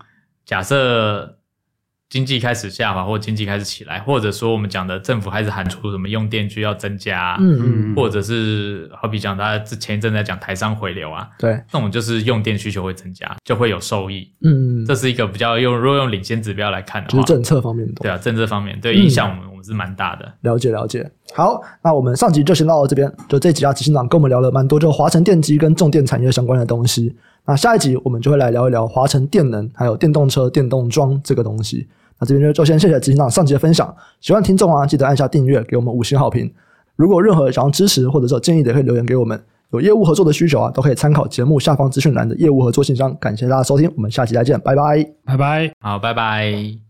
[0.47, 1.37] 假设。
[2.11, 20.35] 经济开始下滑，或经济开始起来，或者说我们讲的政府开始喊出什么用电需要增加，嗯嗯，或者是好比讲他之前一阵在讲台商回流啊，对，那种就是用电需求会增加，就会有收益，嗯，这是一个比较用如果用领先指标来看的话，就是政策方面的，对啊，政策方面对影响我们、嗯、我们是蛮大的。
[20.41, 27.15] 了解了解，好，那我们上集就先到这边，就这集啊，执行长跟我们聊了蛮多，就华晨电机跟重电产业相关的东西。
[27.47, 31.87] 那下一集我们就会来聊一聊华晨电能还有电动车电动桩这个东西。
[32.21, 36.53] 那这边就就先谢谢执行长上集的分享，喜欢听众啊，记得按下订阅，给我们五星好评。
[36.95, 39.41] 如果有任何想要支持或者说建议的，可以留言给我们。
[39.73, 43.17] 有业务合作的需求啊，都可以参考节目下方资讯栏的业务合作信箱。
[43.21, 46.81] 感谢大家收听，我们下期再见，拜拜，拜拜，好，拜拜。